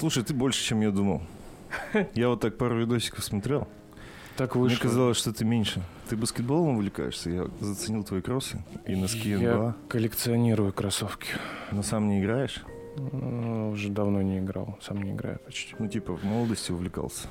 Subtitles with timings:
[0.00, 1.20] Слушай, ты больше, чем я думал.
[2.14, 3.68] Я вот так пару видосиков смотрел.
[4.38, 4.84] Так Мне вышло.
[4.84, 5.82] казалось, что ты меньше.
[6.08, 7.28] Ты баскетболом увлекаешься?
[7.28, 9.42] Я заценил твои кроссы и носки НБА.
[9.44, 11.28] Я коллекционирую кроссовки.
[11.70, 12.64] Но сам не играешь?
[12.96, 15.76] Ну, Уже давно не играл, сам не играю почти.
[15.78, 17.28] Ну, типа, в молодости увлекался.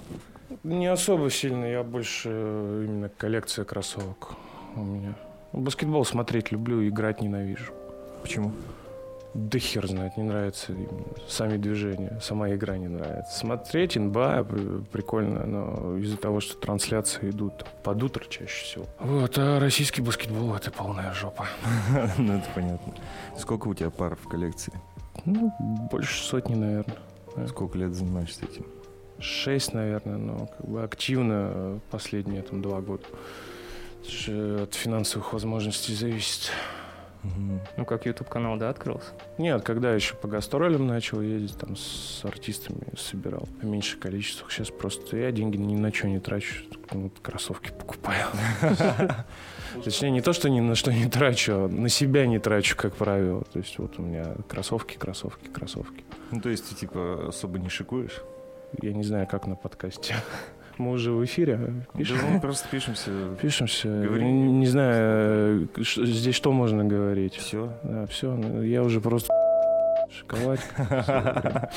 [0.62, 4.36] Не особо сильно, я больше э, именно коллекция кроссовок
[4.76, 5.16] у меня.
[5.54, 7.74] Баскетбол смотреть люблю, играть ненавижу.
[8.22, 8.52] Почему?
[9.36, 10.73] Да хер знает, не нравятся
[11.27, 13.38] сами движения, сама игра не нравится.
[13.38, 18.85] Смотреть НБА при- прикольно, но из-за того, что трансляции идут под утро чаще всего.
[18.99, 21.45] Вот, а российский баскетбол— это полная жопа.
[22.18, 22.95] Ну, это понятно.
[23.38, 24.73] Сколько у тебя пар в коллекции?
[25.26, 25.54] Ну,
[25.91, 26.98] больше сотни, наверное.
[27.49, 28.66] Сколько лет занимаешься этим?
[29.20, 33.04] Шесть, наверное, но как бы активно последние там два года.
[34.02, 36.52] Это же от финансовых возможностей зависит.
[37.78, 39.08] Ну, как YouTube-канал, да, открылся?
[39.38, 44.52] Нет, когда еще по гастролям начал ездить, там с артистами собирал в меньших количествах.
[44.52, 48.27] Сейчас просто я деньги ни на что не трачу, ну, вот кроссовки покупаю.
[49.84, 52.96] Точнее, не то, что ни на что не трачу, а на себя не трачу, как
[52.96, 53.43] правило.
[53.52, 56.04] То есть вот у меня кроссовки, кроссовки, кроссовки.
[56.32, 58.21] Ну, то есть ты, типа, особо не шикуешь?
[58.82, 60.15] Я не знаю, как на подкасте.
[60.80, 61.60] Мы уже в эфире.
[61.98, 62.18] Пишем.
[62.18, 63.12] Да мы просто пишемся.
[63.41, 63.90] Пишемся.
[63.90, 64.24] Говори.
[64.24, 67.36] Не, не знаю, э, здесь что можно говорить.
[67.36, 67.74] Все.
[67.84, 69.30] Да, все, я уже просто
[70.12, 71.69] шоколадка.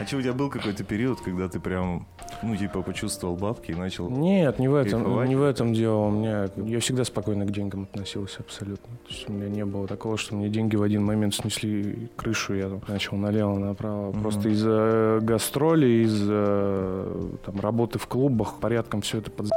[0.00, 2.06] А что, у тебя был какой-то период, когда ты прям,
[2.42, 4.08] ну, типа, почувствовал бабки и начал...
[4.08, 6.06] Нет, не в этом, не в этом дело.
[6.06, 8.96] У меня, я всегда спокойно к деньгам относился абсолютно.
[9.04, 12.54] То есть у меня не было такого, что мне деньги в один момент снесли крышу,
[12.54, 14.12] я там начал налево направо.
[14.12, 17.08] Просто из-за гастролей, из-за
[17.44, 19.50] там, работы в клубах порядком все это под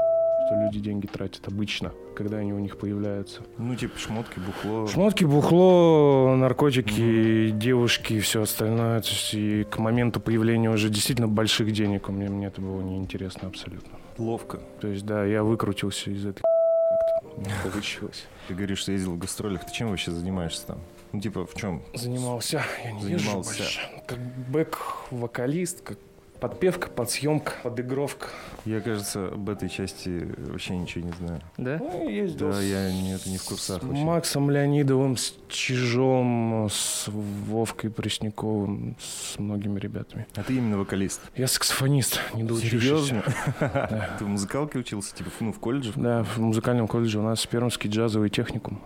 [0.54, 3.42] что люди деньги тратят обычно, когда они у них появляются.
[3.58, 4.88] Ну, типа, шмотки, бухло.
[4.88, 9.02] Шмотки, бухло, наркотики, девушки и все остальное.
[9.02, 12.82] То есть и к моменту появления уже действительно больших денег у меня, мне это было
[12.82, 13.98] неинтересно абсолютно.
[14.18, 14.60] Ловко.
[14.80, 18.26] То есть, да, я выкрутился из этой как-то не получилось.
[18.48, 19.66] Ты говоришь, что ездил в гастролях.
[19.66, 20.80] Ты чем вообще занимаешься там?
[21.12, 21.82] Ну, типа, в чем?
[21.94, 23.58] Занимался, я не езжу Занимался.
[23.60, 23.80] больше.
[24.08, 24.20] Как
[24.50, 25.98] бэк-вокалист, как
[26.44, 28.28] подпевка, подсъемка, подыгровка.
[28.66, 31.40] Я, кажется, об этой части вообще ничего не знаю.
[31.58, 31.78] Да?
[31.80, 34.04] Ну, ездил Да, с- я не, это не в курсах с вообще.
[34.04, 40.28] Максом Леонидовым, с Чижом, с Вовкой Пресняковым, с многими ребятами.
[40.36, 41.22] А ты именно вокалист?
[41.38, 42.46] Я саксофонист, не.
[42.58, 43.24] Серьезно?
[44.20, 45.94] Ты в музыкалке учился, типа, ну, в колледже?
[45.96, 48.82] Да, в музыкальном колледже у нас Пермский джазовый техникум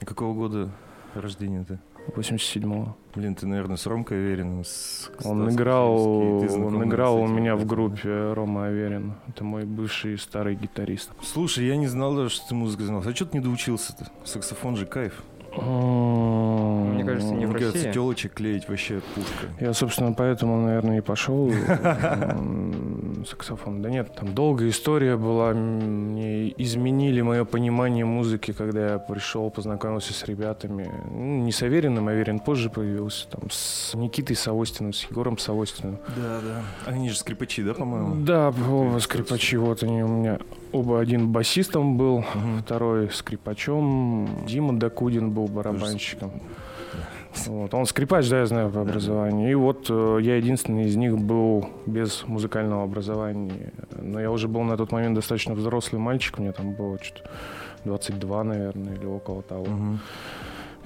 [0.00, 0.70] Какого года
[1.14, 1.78] рождения ты?
[2.08, 2.96] 87-го.
[3.14, 4.64] Блин, ты, наверное, с Ромкой Авериным.
[4.64, 9.14] С Он играл, он играл у меня в группе Рома Аверин.
[9.28, 11.10] Это мой бывший старый гитарист.
[11.22, 13.10] Слушай, я не знал даже, что ты музыкой занимался.
[13.10, 14.10] А что ты не доучился-то?
[14.24, 15.22] Саксофон же кайф.
[15.62, 19.46] Мне кажется, не в Мне кажется, телочек клеить вообще пушка.
[19.60, 23.82] Я, собственно, поэтому, наверное, и пошел м, саксофон.
[23.82, 25.52] Да нет, там долгая история была.
[25.52, 30.90] Мне изменили мое понимание музыки, когда я пришел, познакомился с ребятами.
[31.10, 33.28] Ну, не с Авериным, Аверин позже появился.
[33.28, 35.98] Там с Никитой Савостиным, с Егором Савостиным.
[36.16, 36.62] Да, да.
[36.86, 38.24] Они же скрипачи, да, по-моему?
[38.24, 39.56] Да, оба скрипачи.
[39.56, 40.38] Вот они у меня.
[40.74, 42.58] Оба один басистом был, Мгм.
[42.62, 44.28] второй скрипачом.
[44.46, 46.32] Дима Дакудин был барабанщиком.
[47.46, 47.74] Вот.
[47.74, 49.50] Он скрипач, да, я знаю по образованию.
[49.50, 53.72] И вот э, я единственный из них был без музыкального образования.
[54.00, 57.28] Но я уже был на тот момент достаточно взрослый мальчик, мне там было что-то
[57.84, 59.66] 22, наверное, или около того.
[59.66, 60.00] Мгм.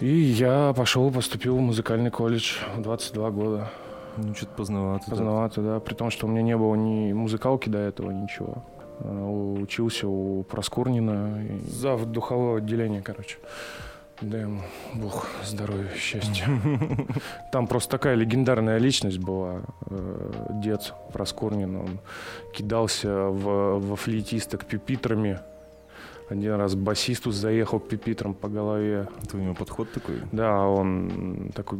[0.00, 3.70] И я пошел, поступил в музыкальный колледж в 22 года.
[4.16, 5.04] Ну, что-то поздновато.
[5.06, 5.10] да.
[5.10, 5.80] Поздновато, да.
[5.80, 8.64] При том, что у меня не было ни музыкалки до этого, ничего.
[9.00, 9.28] А,
[9.62, 11.42] Учился у Проскурнина.
[11.66, 13.38] Зав духового отделения, короче.
[14.20, 14.62] Дай ему
[14.94, 16.48] Бог здоровья, счастья.
[17.52, 19.62] Там просто такая легендарная личность была.
[19.90, 21.76] э, Дед Проскурнин.
[21.76, 22.00] Он
[22.52, 25.38] кидался в, во флейтисток пипитрами.
[26.30, 29.06] Один раз басисту заехал пипитром по голове.
[29.22, 30.16] Это у него подход такой?
[30.32, 31.78] Да, он такой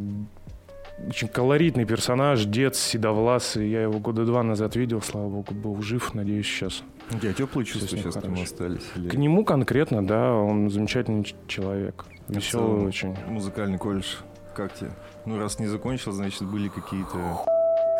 [1.07, 3.69] очень колоритный персонаж, дед седовласый.
[3.69, 6.83] Я его года два назад видел, слава богу, был жив, надеюсь, сейчас.
[7.11, 8.83] У тебя теплые чувства сейчас к нему остались?
[8.95, 12.05] Или К нему конкретно, да, он замечательный человек.
[12.27, 13.15] Веселый очень.
[13.27, 14.17] Музыкальный колледж.
[14.55, 14.91] Как тебе?
[15.25, 17.45] Ну, раз не закончил, значит, были какие-то...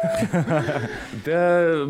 [1.26, 1.88] Да,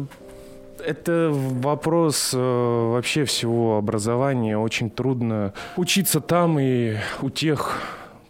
[0.79, 4.57] это вопрос э, вообще всего образования.
[4.57, 7.81] Очень трудно учиться там и у тех,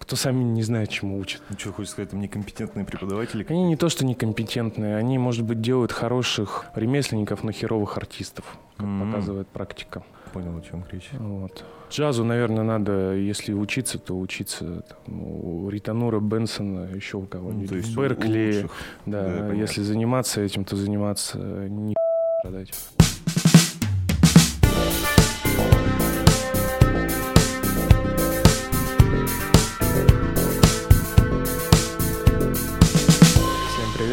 [0.09, 1.39] кто сами не знает, чему учат.
[1.51, 3.45] Ну что, хочешь сказать, там некомпетентные преподаватели?
[3.47, 8.87] Они не то, что некомпетентные, они, может быть, делают хороших ремесленников, но херовых артистов, как
[8.87, 9.05] М.
[9.05, 10.01] показывает практика.
[10.33, 11.09] Понял, о чем речь.
[11.13, 11.63] Вот.
[11.91, 17.69] Джазу, наверное, надо, если учиться, то учиться там, у Ританура Бенсона, еще у Ну, кого-нибудь.
[17.69, 18.47] то есть у Беркли.
[18.63, 18.71] лучших.
[19.05, 21.93] Да, Да, если заниматься этим, то заниматься не
[22.41, 22.71] продать.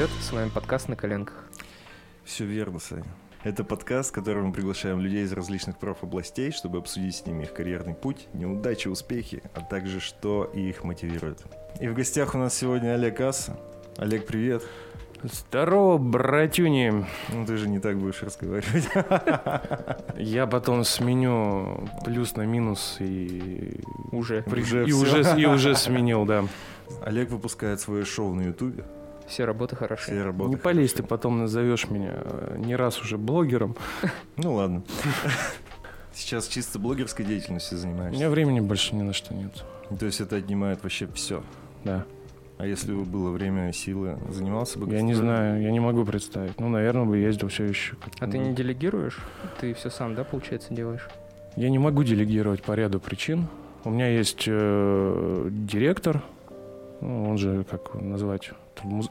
[0.06, 1.34] привет, с вами подкаст «На коленках».
[2.24, 3.06] Все верно, Саня.
[3.42, 7.52] Это подкаст, в котором мы приглашаем людей из различных профобластей, чтобы обсудить с ними их
[7.52, 11.42] карьерный путь, неудачи, успехи, а также что их мотивирует.
[11.80, 13.58] И в гостях у нас сегодня Олег Аса.
[13.96, 14.62] Олег, привет.
[15.22, 17.04] Здорово, братюни!
[17.30, 18.88] Ну ты же не так будешь разговаривать.
[20.16, 23.80] Я потом сменю плюс на минус и...
[24.12, 26.44] Уже Уже и, уже, и уже сменил, да.
[27.02, 28.84] Олег выпускает свое шоу на Ютубе.
[29.28, 30.22] Все работы Все хороши.
[30.24, 30.50] работы.
[30.50, 31.08] не полезь, ты хороши.
[31.08, 33.76] потом назовешь меня э, не раз уже блогером.
[34.36, 34.82] Ну ладно.
[36.12, 38.16] Сейчас чисто блогерской деятельностью У занимаешься.
[38.18, 39.52] меня времени больше ни на что нет.
[39.98, 41.42] То есть это отнимает вообще все.
[41.84, 42.04] Да.
[42.58, 46.58] А если бы было время, силы, занимался бы Я не знаю, я не могу представить.
[46.58, 47.96] Ну, наверное, бы ездил все еще.
[48.18, 49.18] А ты не делегируешь?
[49.60, 51.06] Ты все сам, да, получается, делаешь?
[51.54, 53.46] Я не могу делегировать по ряду причин.
[53.84, 56.22] У меня есть э, директор,
[57.02, 58.50] ну, он же, как его назвать,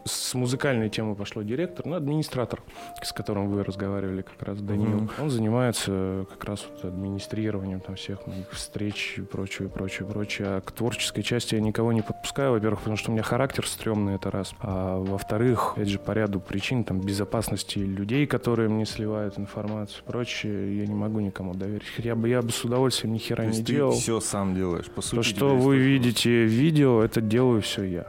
[0.05, 2.61] с музыкальной темы пошло директор, ну, администратор,
[3.01, 5.01] с которым вы разговаривали как раз, Даниил.
[5.01, 5.09] Мгм.
[5.19, 10.47] Он занимается как раз вот администрированием там всех моих встреч и прочее, прочее, прочее.
[10.47, 14.15] А к творческой части я никого не подпускаю, во-первых, потому что у меня характер стрёмный,
[14.15, 14.53] это раз.
[14.59, 20.79] А во-вторых, опять же, по ряду причин, там, безопасности людей, которые мне сливают информацию, прочее,
[20.79, 21.87] я не могу никому доверить.
[21.95, 23.91] Хотя бы я бы с удовольствием ни хера То не делал.
[23.93, 25.15] ты все сам делаешь, по сути.
[25.15, 28.07] То, что вы видите в видео, это делаю все я.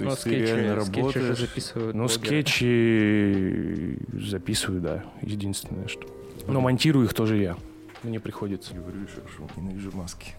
[0.00, 1.38] То Ну, есть ты скетчи, реально скетчи же работаешь.
[1.38, 2.26] записывают Ну, блогеры.
[2.26, 6.06] скетчи записываю, да, единственное, что.
[6.46, 7.56] Но монтирую их тоже я.
[8.02, 8.74] Мне приходится.
[8.74, 10.32] Говорю, что шо, ненавижу маски.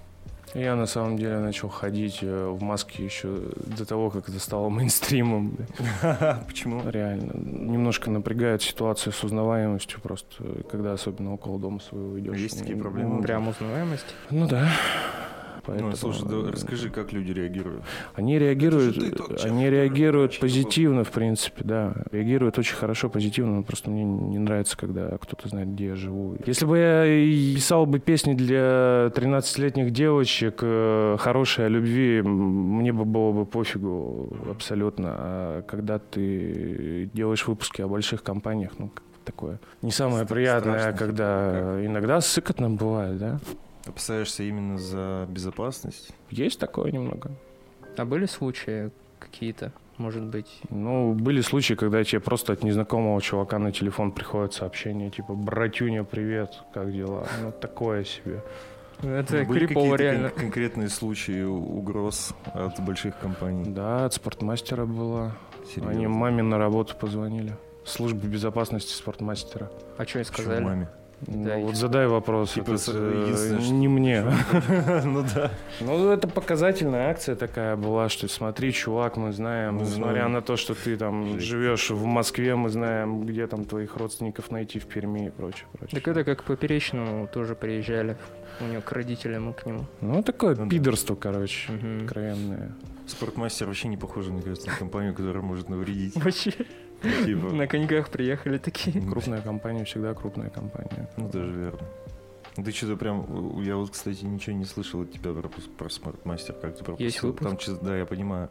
[0.54, 3.40] Я на самом деле начал ходить э, в маске еще
[3.78, 5.56] до того, как это стало мейнстримом.
[6.48, 6.82] Почему?
[6.90, 7.32] Реально.
[7.36, 12.38] Немножко напрягает ситуация с узнаваемостью просто, когда особенно около дома своего идешь.
[12.38, 13.22] Есть такие проблемы?
[13.22, 14.08] Прям узнаваемость.
[14.30, 14.68] Ну да.
[15.68, 17.84] Ну, Поэтому, слушай, да э, расскажи, как люди реагируют.
[18.16, 21.94] Они реагируют, ты тот они реагируют позитивно, в принципе, да.
[22.12, 26.36] Реагируют очень хорошо, позитивно, но просто мне не нравится, когда кто-то знает, где я живу.
[26.46, 33.06] Если бы я писал бы песни для 13-летних девочек, э, хорошие о любви, мне бы
[33.06, 35.10] было бы пофигу абсолютно.
[35.18, 40.98] А когда ты делаешь выпуски о больших компаниях, ну, как такое не самое приятное, страшно.
[40.98, 43.40] когда иногда сыкотно бывает, да.
[43.86, 46.12] Опасаешься именно за безопасность?
[46.30, 47.32] Есть такое немного.
[47.98, 50.62] А были случаи какие-то, может быть?
[50.70, 56.04] Ну, были случаи, когда тебе просто от незнакомого чувака на телефон приходит сообщение, типа, братюня,
[56.04, 57.28] привет, как дела?
[57.42, 58.44] Ну, такое себе.
[59.02, 60.30] Это Ну, Были крипово какие-то реально.
[60.30, 63.64] кон- конкретные случаи угроз от больших компаний?
[63.66, 65.32] Да, от спортмастера было.
[65.68, 65.90] Серьезно?
[65.92, 67.56] Они маме на работу позвонили.
[67.84, 69.72] Службе безопасности спортмастера.
[69.98, 70.64] А что и Чё, сказали?
[70.64, 70.90] маме?
[71.28, 72.54] Ну, Да, вот и- задай вопрос.
[72.54, 74.26] Типа, это, э, единственное, что- не мне.
[75.06, 75.52] Ну да.
[75.80, 80.32] Ну, это показательная акция такая была, что смотри, чувак, мы знаем, Мы несмотря знаем.
[80.34, 84.80] на то, что ты там живешь в Москве, мы знаем, где там твоих родственников найти
[84.80, 86.00] в Перми и прочее, прочее.
[86.02, 88.18] Так это как к Поперечному тоже приезжали.
[88.60, 89.86] У него к родителям и к нему.
[90.02, 90.70] Ну, такое Ну да.
[90.70, 92.04] пидорство, короче, Мгм.
[92.06, 92.72] откровенное.
[93.08, 96.16] Спортмастер вообще не похоже, мне кажется, на компанию, которая может навредить.
[96.16, 96.54] Вообще,
[97.02, 99.02] Типа, на коньках приехали такие.
[99.02, 101.10] Крупная компания всегда крупная компания.
[101.18, 101.80] Ну, даже верно.
[102.58, 103.62] Ну, Ты что-то прям...
[103.62, 106.54] Я вот, кстати, ничего не слышал от тебя про, про Смартмастер.
[106.56, 107.06] Как ты пропустил?
[107.06, 107.66] Есть выпуск?
[107.66, 108.50] Там, да, я понимаю,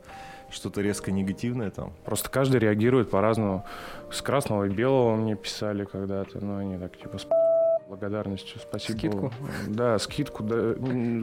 [0.50, 1.92] что-то резко негативное там.
[2.04, 3.64] Просто каждый реагирует по-разному.
[4.10, 7.18] С красного и белого мне писали когда-то, но они так типа
[7.90, 8.98] благодарностью, спасибо.
[8.98, 9.32] Скидку?
[9.66, 10.74] Да, скидку, да,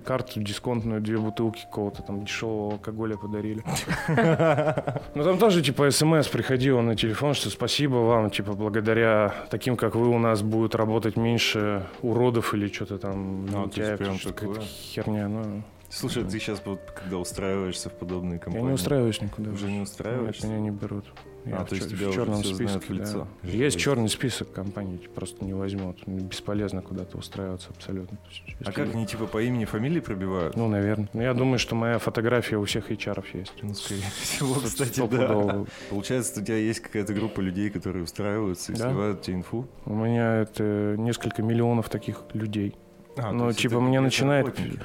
[0.06, 3.64] карту дисконтную, две бутылки какого-то там дешевого алкоголя подарили.
[5.16, 9.96] Ну там тоже типа смс приходило на телефон, что спасибо вам, типа благодаря таким, как
[9.96, 13.48] вы, у нас будет работать меньше уродов или что-то там.
[13.54, 14.18] А, что-то такое?
[14.34, 15.64] какая-то Херня, ну.
[15.90, 16.62] Слушай, ты сейчас
[16.96, 18.68] когда устраиваешься в подобные Я компании...
[18.68, 19.52] не устраиваюсь никуда.
[19.52, 20.48] Уже не устраиваешься?
[20.48, 21.06] меня не берут.
[21.48, 23.28] А, Я в то есть тебя в черном списке, в да.
[23.44, 25.98] Есть черный список компаний, просто не возьмут.
[26.06, 28.18] Бесполезно куда-то устраиваться абсолютно.
[28.30, 30.56] Есть, А как, они типа по имени, фамилии пробивают?
[30.56, 31.10] Ну, наверное.
[31.14, 33.54] Ну, я думаю, что моя фотография у всех HR есть.
[33.62, 35.66] Ну, скорее всего, кстати, да.
[35.90, 38.90] Получается, у тебя есть какая-то группа людей, которые устраиваются и Да.
[38.90, 39.68] сливают тебе инфу?
[39.86, 42.76] У меня это несколько миллионов таких людей.
[43.18, 44.80] А, Ну, типа, мне начинает- работники.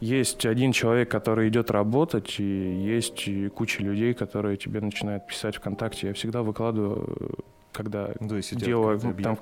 [0.00, 6.08] Есть один человек, который идет работать, и есть куча людей, которые тебе начинают писать ВКонтакте.
[6.08, 7.38] Я всегда выкладываю
[7.72, 9.38] когда Ну, тебя делаю там,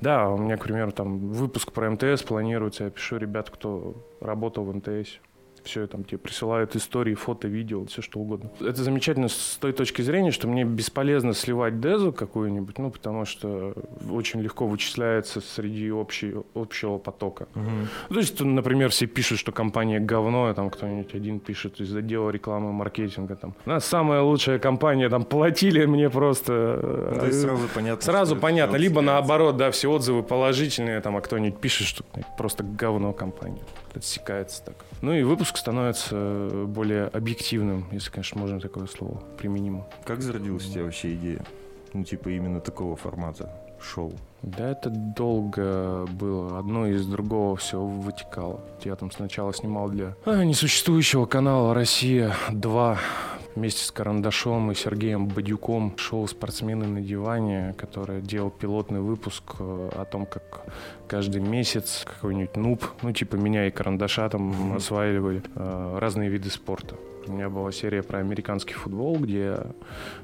[0.00, 4.64] да, у меня, к примеру, там выпуск про МТС планируется, я пишу ребят, кто работал
[4.64, 5.18] в МТС.
[5.64, 8.50] Все там тебе присылают истории, фото, видео, все что угодно.
[8.60, 13.74] Это замечательно с той точки зрения, что мне бесполезно сливать дезу какую-нибудь, ну, потому что
[14.10, 17.48] очень легко вычисляется среди общей, общего потока.
[17.54, 21.94] Ну, То есть, например, все пишут, что компания говно, а там кто-нибудь один пишет из
[21.94, 23.36] отдела рекламы, маркетинга.
[23.36, 23.54] Там.
[23.66, 27.16] У нас самая лучшая компания, там платили мне просто...
[27.20, 28.04] То есть э, сразу понятно.
[28.04, 28.76] Сразу понятно.
[28.76, 32.04] Либо наоборот, да, все отзывы положительные, там, а кто-нибудь пишет, что
[32.38, 33.62] просто говно компания.
[33.94, 34.76] Отсекается так.
[35.02, 39.86] Ну и выпуск становится э, более объективным, если, конечно, можно такое слово применимо.
[40.04, 41.44] Как зародилась у тебя вообще идея?
[41.92, 43.50] Ну, типа именно такого формата
[43.82, 44.12] шоу.
[44.42, 46.58] Да, это долго было.
[46.58, 48.60] Одно из другого все вытекало.
[48.84, 52.98] Я там сначала снимал для а, несуществующего канала «Россия-2»
[53.54, 59.90] вместе с Карандашом и Сергеем Бадюком шоу «Спортсмены на диване», которое делал пилотный выпуск э,
[59.94, 60.62] о том, как
[61.08, 66.96] каждый месяц какой-нибудь нуб, ну типа меня и Карандаша там осваивали э, разные виды спорта.
[67.26, 69.66] У меня была серия про американский футбол, где я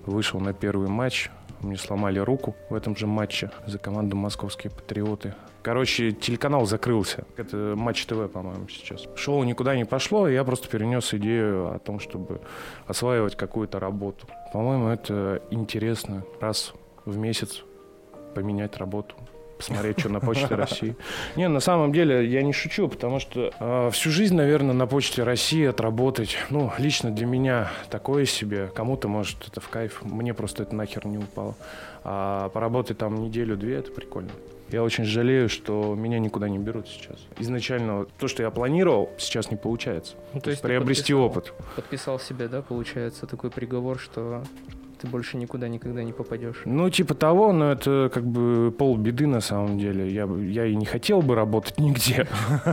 [0.07, 1.31] вышел на первый матч,
[1.67, 5.35] мне сломали руку в этом же матче за команду «Московские патриоты».
[5.63, 7.25] Короче, телеканал закрылся.
[7.37, 9.07] Это Матч ТВ, по-моему, сейчас.
[9.17, 12.41] Шоу никуда не пошло, и я просто перенес идею о том, чтобы
[12.87, 14.29] осваивать какую-то работу.
[14.53, 16.25] По-моему, это интересно.
[16.41, 16.73] Раз
[17.05, 17.65] в месяц
[18.35, 19.17] поменять работу
[19.57, 20.97] посмотреть, что на Почте России.
[21.37, 25.23] Не, на самом деле я не шучу, потому что э, всю жизнь, наверное, на Почте
[25.23, 28.71] России отработать, ну, лично для меня такое себе.
[28.75, 30.03] Кому-то, может, это в кайф.
[30.03, 31.55] Мне просто это нахер не упало.
[32.05, 34.31] А поработать там неделю-две, это прикольно.
[34.69, 37.17] Я очень жалею, что меня никуда не берут сейчас.
[37.39, 40.15] Изначально то, что я планировал, сейчас не получается.
[40.35, 41.53] Ну, То есть приобрести подписал- опыт.
[41.77, 44.43] Подписал себе, да, получается, такой приговор, что
[44.99, 46.63] ты больше никуда никогда не попадешь.
[46.65, 50.11] Ну, типа того, но это как бы полбеды на самом деле.
[50.11, 52.27] Я, я и не хотел бы работать нигде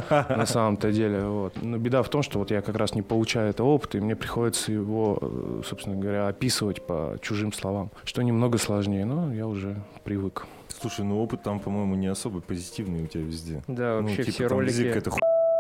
[0.10, 1.26] на самом-то деле.
[1.26, 1.54] Вот.
[1.62, 4.16] Но беда в том, что вот я как раз не получаю этого опыта, и мне
[4.16, 9.76] приходится его, э, собственно говоря, описывать по чужим словам, что немного сложнее, но я уже
[10.04, 10.46] привык.
[10.82, 13.64] Слушай, ну опыт там, по-моему, не особо позитивный у тебя везде.
[13.68, 14.72] Да, ну, вообще типа, все там ролики...
[14.72, 15.20] везде какая-то ху...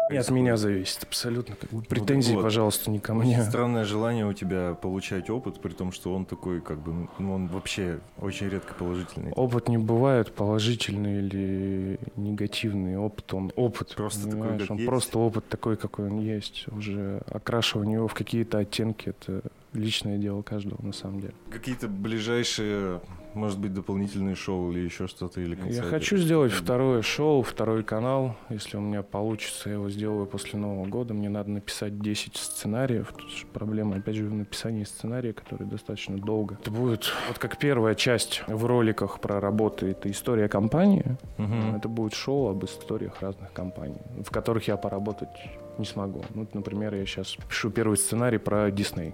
[0.09, 1.55] И от меня зависит абсолютно.
[1.55, 2.43] Как бы претензий, вот.
[2.43, 3.43] пожалуйста, не ко Очень мне.
[3.43, 7.47] странное желание у тебя получать опыт, при том, что он такой, как бы, ну, он
[7.47, 9.31] вообще очень редко положительный.
[9.31, 12.97] Опыт не бывает положительный или негативный.
[12.97, 13.95] Опыт, он опыт.
[13.95, 14.87] Просто такой, как он есть.
[14.87, 16.67] просто опыт такой, какой он есть.
[16.69, 19.41] Уже окрашивание его в какие-то оттенки, это
[19.73, 21.33] личное дело каждого на самом деле.
[21.49, 23.01] Какие-то ближайшие,
[23.33, 25.89] может быть, дополнительные шоу или еще что-то, или Я концерты?
[25.89, 28.35] хочу сделать второе шоу, второй канал.
[28.49, 31.13] Если у меня получится, я его сделаю после Нового года.
[31.13, 33.11] Мне надо написать 10 сценариев.
[33.17, 36.57] Тут же проблема, опять же, в написании сценария, который достаточно долго.
[36.61, 39.87] Это будет вот как первая часть в роликах про работы.
[39.87, 41.17] Это история компании.
[41.37, 41.75] Мгм.
[41.75, 45.29] Это будет шоу об историях разных компаний, в которых я поработать
[45.77, 46.23] не смогу.
[46.35, 49.13] Ну, например, я сейчас пишу первый сценарий про Дисней.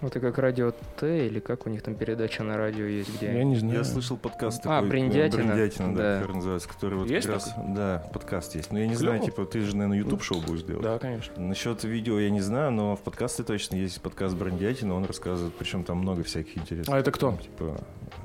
[0.00, 3.32] Вот и как радио Т, или как у них там передача на радио есть, где...
[3.32, 3.78] Я не знаю.
[3.78, 4.86] Я слышал подкаст А, такой.
[4.86, 5.42] э, «Бриндятина».
[5.44, 6.20] «Бриндятина», да, Да.
[6.20, 7.52] который называется, который вот Есть как раз...
[7.68, 8.70] Да, подкаст есть.
[8.72, 9.30] Но я не знаю, Клёво.
[9.32, 10.82] типа, ты же, наверное, YouTube шоу будешь делать.
[10.84, 11.34] Да, конечно.
[11.42, 15.82] Насчет видео я не знаю, но в подкасте точно есть подкаст Брендятина, он рассказывает, причем
[15.82, 16.94] там много всяких интересных.
[16.94, 17.36] А это кто?
[17.42, 17.80] Типа,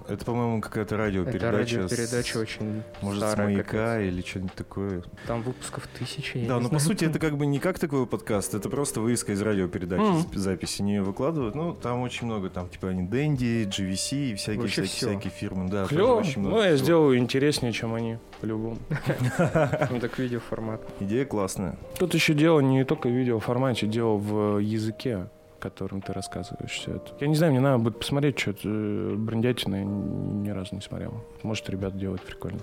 [0.08, 1.52] это, по-моему, какая-то Это радиопередача.
[1.80, 4.08] радиопередача с- очень Может, с старая, маяка капец.
[4.14, 5.04] или что-нибудь такое.
[5.28, 6.46] Там выпусков тысячи.
[6.46, 6.82] Да, но по знаю.
[6.82, 10.82] сути это как бы не как такой подкаст, это просто выиска из радиопередачи, зап- записи
[10.82, 11.56] не выкладывают.
[11.56, 15.70] Ну, там очень много, там типа они Дэнди, GVC и всякие, всякие, всякие фирмы.
[15.70, 16.16] Да, Клево.
[16.16, 16.84] очень много Ну, я всего.
[16.86, 18.78] сделаю интереснее, чем они, по-любому.
[19.92, 20.82] Ну так видеоформат.
[21.00, 21.78] Идея классная.
[22.00, 25.28] Тут еще дело не только в видеоформате, дело в языке
[25.64, 27.14] которым ты рассказываешь все это.
[27.22, 28.68] Я не знаю, мне надо будет посмотреть, что это
[29.16, 31.14] брендятина, я ни разу не смотрел.
[31.42, 32.60] Может, ребята делают прикольно.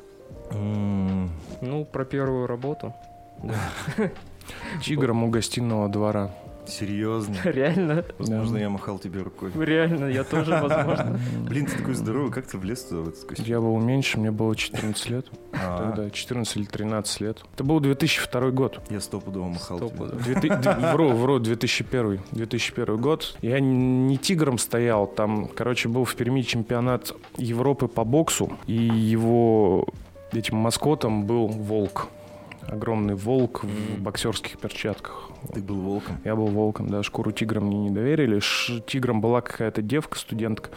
[0.52, 2.95] Ну, про первую работу.
[4.83, 6.30] Тигром у гостиного двора.
[6.67, 7.35] Серьезно?
[7.45, 8.61] Реально, Возможно, Да.
[8.61, 9.50] я махал тебе рукой.
[9.59, 11.19] реально, я тоже, возможно.
[11.49, 13.47] Блин, ты такой здоровый, как ты влез туда, в этот костюм?
[13.47, 15.26] Я был меньше, мне было 14 лет.
[15.52, 17.38] А, Тогда 14 или 13 лет.
[17.55, 18.81] Это был 2002 год.
[18.90, 20.93] Я стопудово махал тебе.
[20.93, 22.21] Вру, вру, 2001.
[22.33, 23.37] 2001 год.
[23.43, 29.87] Я не тигром стоял, там, короче, был в Перми чемпионат Европы по боксу, и его
[30.33, 32.09] этим маскотом был волк.
[32.69, 35.29] Огромный волк в боксерских перчатках.
[35.52, 36.18] Ты был волком?
[36.25, 38.38] Я был волком, да, шкуру тигра мне не доверили.
[38.40, 40.70] Ш- тигром была какая-то девка, студентка,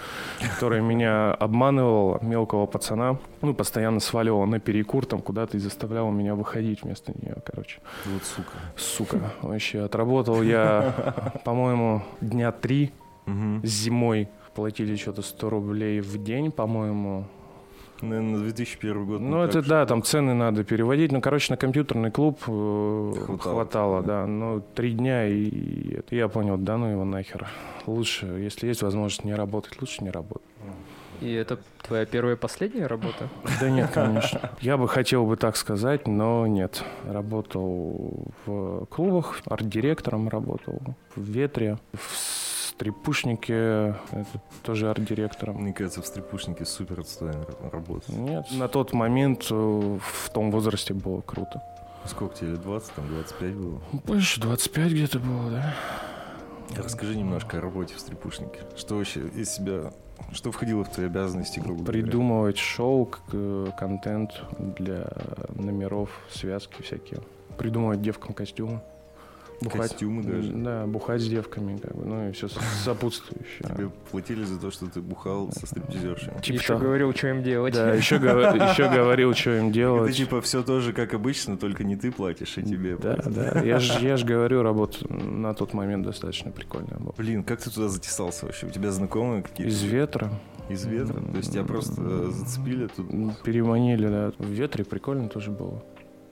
[0.56, 6.36] которая меня обманывала, мелкого пацана, ну, постоянно сваливала на перекур там куда-то и заставляла меня
[6.36, 7.80] выходить вместо нее, короче.
[8.06, 8.58] Вот сука.
[8.78, 10.94] Сука, вообще, отработал я,
[11.44, 12.92] по-моему, дня три
[13.64, 14.30] зимой.
[14.56, 17.26] Платили что-то 100 рублей в день, по-моему.
[18.04, 19.22] Наверное, на 2001 год.
[19.22, 21.12] Ну, это да, там цены надо переводить.
[21.12, 23.38] Ну, короче, на компьютерный клуб э, Хватало.
[23.38, 24.26] хватало, да.
[24.28, 27.48] Ну, три дня, и это я понял, да ну его нахер.
[27.88, 30.48] Лучше, если есть возможность не работать, лучше не работать.
[31.22, 31.58] И это
[31.88, 33.30] твоя первая и последняя работа?
[33.62, 34.52] Да нет, конечно.
[34.60, 36.84] Я бы хотел бы так сказать, но нет.
[37.08, 40.82] Работал в клубах, арт-директором работал,
[41.16, 42.43] в Ветре, в
[42.76, 45.58] Стрепушнике, это тоже арт-директором.
[45.62, 48.12] Мне кажется, в стрипушнике супер отстойная ра- работа.
[48.12, 51.62] Нет, на тот момент э, в том возрасте было круто.
[52.06, 53.82] Сколько тебе, лет 20, там 25 было?
[54.06, 55.76] Больше 25 где-то было, да?
[56.76, 58.62] Расскажи немножко о работе в стрипушнике.
[58.76, 59.92] Что вообще из себя...
[60.32, 62.02] Что входило в твои обязанности, грубо говоря?
[62.02, 65.08] Придумывать шоу, э, контент для
[65.56, 67.20] номеров, связки всякие.
[67.58, 68.82] Придумывать девкам костюмы.
[69.70, 70.52] Костюмы даже?
[70.52, 72.48] Да, бухать с девками, как бы, ну и все
[72.84, 73.68] сопутствующее.
[73.76, 76.40] Тебе платили за то, что ты бухал со стриптизершами?
[76.42, 77.74] Типа Еще говорил, что им делать.
[77.74, 80.16] Да, еще, еще говорил, что им Это делать.
[80.16, 83.34] типа все тоже как обычно, только не ты платишь, а тебе Да, платят.
[83.34, 83.62] да.
[83.62, 87.14] Я же я ж говорю, работа на тот момент достаточно прикольная была.
[87.18, 88.68] Блин, как ты туда затесался вообще?
[88.68, 89.72] У тебя знакомые какие-то?
[89.72, 90.32] Из ветра
[90.70, 91.22] Из ветра?
[91.22, 93.08] То есть тебя просто э, зацепили тут?
[93.44, 94.32] переманили, да.
[94.38, 95.84] В ветре прикольно тоже было.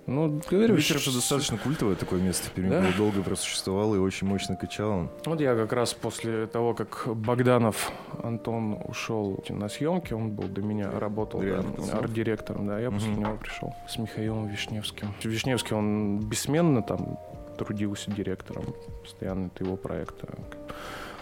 [0.08, 2.70] Ну, говорю, Ветер это достаточно культовое такое место в Перми.
[2.70, 2.82] Да?
[2.82, 5.10] было долго просуществовало и очень мощно качало.
[5.26, 7.92] Вот я как раз после того, как Богданов
[8.24, 11.64] Антон ушел на съемки, он был до меня, работал да,
[11.98, 13.20] арт-директором, да, я после Мгм.
[13.22, 15.14] него пришел с Михаилом Вишневским.
[15.24, 17.20] Вишневский, он бессменно там
[17.58, 18.66] трудился директором,
[19.04, 20.16] постоянно это его проект.
[20.24, 20.36] а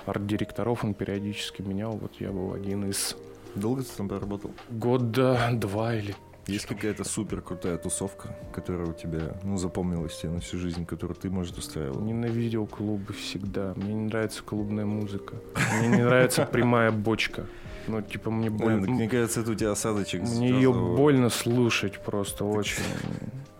[0.09, 3.15] Арт-директоров он периодически менял, вот я был один из
[3.55, 4.51] Долго ты там проработал?
[4.69, 6.15] года два или
[6.49, 11.15] Есть какая-то супер крутая тусовка, которая у тебя, ну, запомнилась тебе на всю жизнь, которую
[11.15, 12.01] ты, может, устраивал?
[12.01, 13.73] Ненавидел клубы всегда.
[13.75, 15.35] Мне не нравится клубная музыка.
[15.77, 17.45] Мне не нравится прямая бочка.
[17.87, 18.87] Ну, типа, мне больно.
[18.87, 20.23] мне кажется, это у тебя осадочек.
[20.23, 22.83] Мне ее больно слушать просто очень.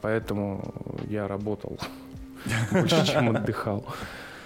[0.02, 0.74] Поэтому
[1.08, 1.78] я работал
[2.72, 3.86] больше, чем отдыхал.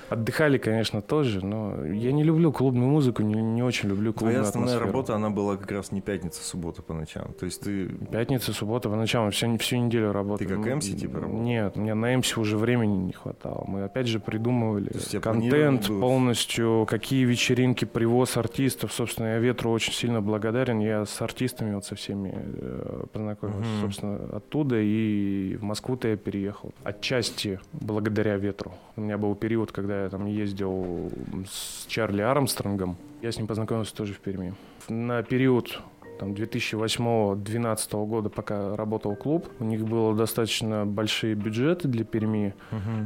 [0.10, 4.48] Отдыхали, конечно, тоже, но я не люблю клубную музыку, не, не очень люблю клубную Твоя
[4.48, 4.92] основная атмосферу.
[4.94, 7.34] работа, она была как раз не пятница, суббота по ночам.
[7.40, 7.88] То есть ты...
[8.12, 10.48] Пятница, суббота, по ночам, всю, всю неделю работаю.
[10.50, 11.42] Ты как MC типа работал?
[11.42, 13.64] Нет, у меня на MC уже времени не хватало.
[13.68, 18.94] Мы опять же придумывали контент полностью, какие вечеринки, привоз артистов.
[18.94, 20.80] Собственно, я Ветру очень сильно благодарен.
[20.80, 23.82] Я с артистами вот со всеми э, познакомился, Мгм.
[23.82, 24.78] собственно, оттуда.
[24.80, 26.72] И в Москву-то я переехал.
[26.84, 28.74] Отчасти благодаря Ветру.
[28.96, 31.12] У меня был период, когда я там ездил
[31.50, 32.98] с Чарли Армстронгом.
[33.22, 34.54] Я с ним познакомился тоже в Перми.
[34.90, 35.80] На период
[36.20, 42.54] там 2008-2012 года, пока работал клуб, у них было достаточно большие бюджеты для Перми,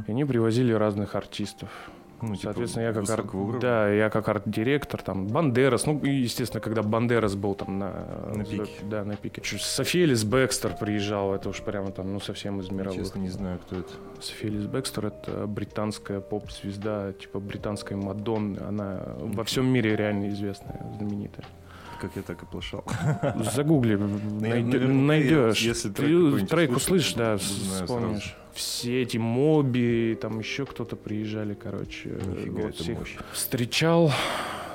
[0.06, 1.68] и они привозили разных артистов.
[2.20, 3.32] Ну, типа, Соответственно, я как арт...
[3.34, 3.60] уровня.
[3.60, 7.92] да, я как арт-директор, там Бандерас, ну и естественно, когда Бандерас был там на,
[8.34, 8.68] На пике.
[8.90, 9.40] да, на пике.
[9.40, 12.98] Чё, Софиэлис Бекстер приезжал, это уж прямо там, ну совсем из мировых.
[12.98, 13.90] Честно, не знаю, кто это.
[14.20, 21.46] Софиэлис Бекстер это британская поп-звезда, типа британской Мадонны, она во всем мире реально известная, знаменитая.
[22.00, 22.84] Как я так оплошал.
[23.54, 25.60] Загугли, я найдё- наверняка, найдешь.
[25.60, 28.36] если трек трек услышишь, да, вспомнишь.
[28.58, 32.08] Все эти моби, там еще кто-то приезжали, короче.
[32.26, 33.16] Нифига, вот всех мощь.
[33.32, 34.10] Встречал,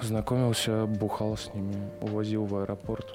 [0.01, 3.05] знакомился, бухал с ними, увозил в аэропорт.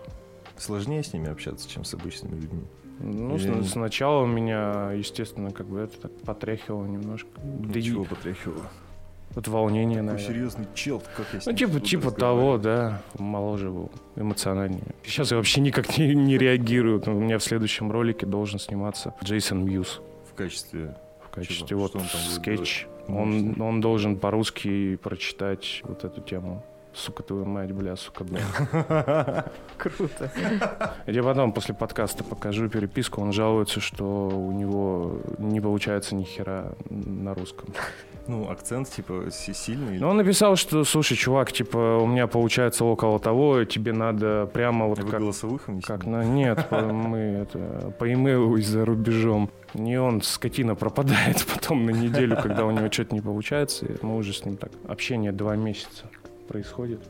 [0.59, 2.65] Сложнее с ними общаться, чем с обычными людьми.
[3.01, 7.31] Ну, Или- сна- сначала меня, естественно, как бы это так потряхивало немножко.
[7.43, 8.65] Да и Чего потряхивало?
[9.35, 10.35] вот волнение, Такой наверное.
[10.35, 13.01] серьезный чел, как я Ну, типа, типа того, да.
[13.19, 14.83] Моложе был, эмоциональнее.
[15.03, 17.03] Сейчас я вообще никак не, не реагирую.
[17.07, 20.03] Ну, У меня в следующем ролике должен сниматься Джейсон Мьюз
[20.39, 20.97] качестве...
[21.21, 21.81] в качестве Чего?
[21.83, 22.87] вот Что он скетч.
[23.09, 26.65] Он, Ну, он должен по-русски прочитать вот эту тему.
[26.95, 28.41] Сука твою мать, бля, сука, бля.
[29.77, 30.33] Круто.
[31.07, 33.21] Я потом после подкаста покажу переписку.
[33.21, 37.69] Он жалуется, что у него не получается ни хера на русском.
[38.27, 39.99] Ну, акцент, типа, си- сильный.
[39.99, 44.87] Но он написал, что, слушай, чувак, типа, у меня получается около того, тебе надо прямо
[44.87, 49.51] вот А вы как голосовых Как на нет, мы это по имейлу и за рубежом.
[49.75, 53.87] Не он скотина пропадает потом на неделю, когда у него что-то не получается.
[53.87, 54.73] и мы уже с ним так.
[54.87, 56.05] Общение два месяца
[56.49, 57.01] происходит.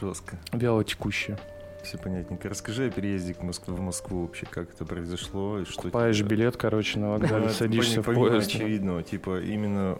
[0.00, 0.38] Жестко.
[0.52, 1.38] Вяло текущее.
[1.82, 2.48] Все понятненько.
[2.48, 5.82] Расскажи о переезде к Москве, в Москву вообще, как это произошло и что...
[5.82, 8.48] Покупаешь тебя- билет, короче, на вокзале, садишься в поезд.
[8.48, 9.98] очевидного, типа, именно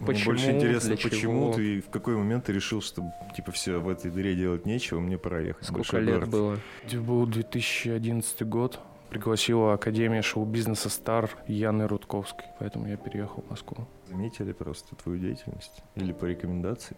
[0.00, 3.02] Мне Почему, больше интересно, почему ты в какой момент ты решил, что
[3.36, 5.64] типа все в этой дыре делать нечего, мне пора ехать.
[5.64, 6.28] Сколько лет город».
[6.30, 6.58] было?
[6.84, 8.80] Это был 2011 год.
[9.14, 12.46] Пригласила Академия шоу-бизнеса «Стар» Яны Рудковской.
[12.58, 13.86] Поэтому я переехал в Москву.
[14.08, 15.84] Заметили просто твою деятельность?
[15.94, 16.96] Или по рекомендации?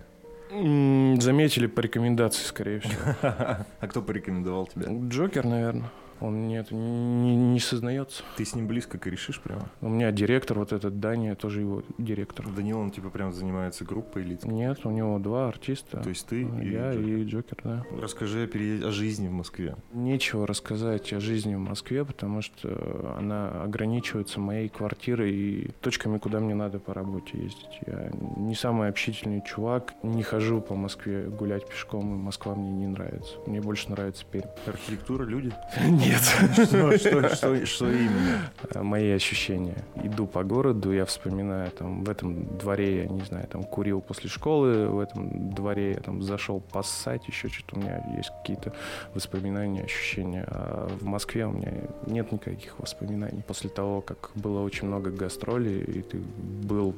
[0.48, 2.94] Заметили по рекомендации, скорее всего.
[3.22, 4.86] А кто порекомендовал тебя?
[5.10, 5.90] Джокер, наверное.
[6.20, 8.22] Он мне это не, не сознается.
[8.36, 9.68] Ты с ним близко корешишь прямо?
[9.80, 12.46] У меня директор, вот этот Даня, тоже его директор.
[12.48, 14.44] Данил, он типа прям занимается группой лиц.
[14.44, 15.98] Нет, у него два артиста.
[16.00, 17.06] То есть ты и я Джокер.
[17.08, 17.84] и Джокер, да.
[18.00, 19.76] Расскажи о, переезде- о жизни в Москве.
[19.92, 26.40] Нечего рассказать о жизни в Москве, потому что она ограничивается моей квартирой и точками, куда
[26.40, 27.80] мне надо по работе ездить.
[27.86, 32.86] Я не самый общительный чувак, не хожу по Москве гулять пешком, и Москва мне не
[32.86, 33.34] нравится.
[33.46, 34.48] Мне больше нравится Пермь.
[34.66, 35.52] Архитектура, люди?
[36.06, 36.22] Нет.
[36.52, 38.50] Что, что, что, что именно?
[38.74, 39.84] А, Мои ощущения.
[40.02, 44.30] Иду по городу, я вспоминаю, там, в этом дворе, я не знаю, там, курил после
[44.30, 48.72] школы, в этом дворе я там зашел поссать, еще что-то у меня есть какие-то
[49.14, 50.44] воспоминания, ощущения.
[50.48, 51.72] А в Москве у меня
[52.06, 53.42] нет никаких воспоминаний.
[53.46, 56.94] После того, как было очень много гастролей, и ты был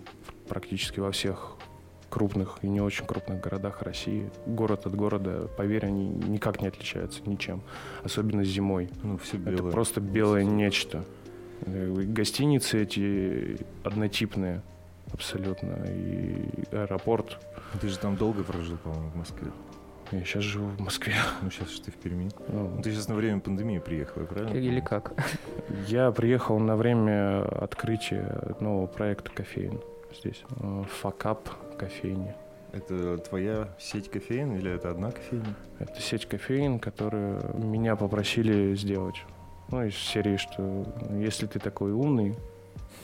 [0.48, 1.56] практически во всех
[2.18, 4.28] крупных и не очень крупных городах России.
[4.46, 7.62] Город от города, поверь, они никак не отличаются ничем.
[8.02, 8.90] Особенно зимой.
[9.04, 9.72] Ну, все Это белое.
[9.72, 11.04] просто белое нечто.
[11.66, 14.62] Э, Гостиницы эти однотипные
[15.12, 15.76] абсолютно.
[15.88, 17.38] И аэропорт.
[17.80, 19.50] Ты же там долго прожил, по-моему, в Москве.
[20.10, 21.14] Я сейчас живу в Москве.
[21.42, 22.30] Ну, сейчас же ты в Перми.
[22.48, 24.56] Ну, Ну, ты сейчас на время пандемии приехал, правильно?
[24.58, 25.12] Или как?
[25.86, 29.78] Я приехал на время открытия нового проекта кофеин
[30.20, 30.42] здесь.
[30.60, 31.48] Э, Факап
[31.78, 32.34] кофейни.
[32.72, 35.54] Это твоя сеть кофеин или это одна кофейня?
[35.78, 39.16] Это сеть кофеин, которую меня попросили сделать.
[39.70, 40.84] Ну, из серии, что
[41.18, 42.36] если ты такой умный,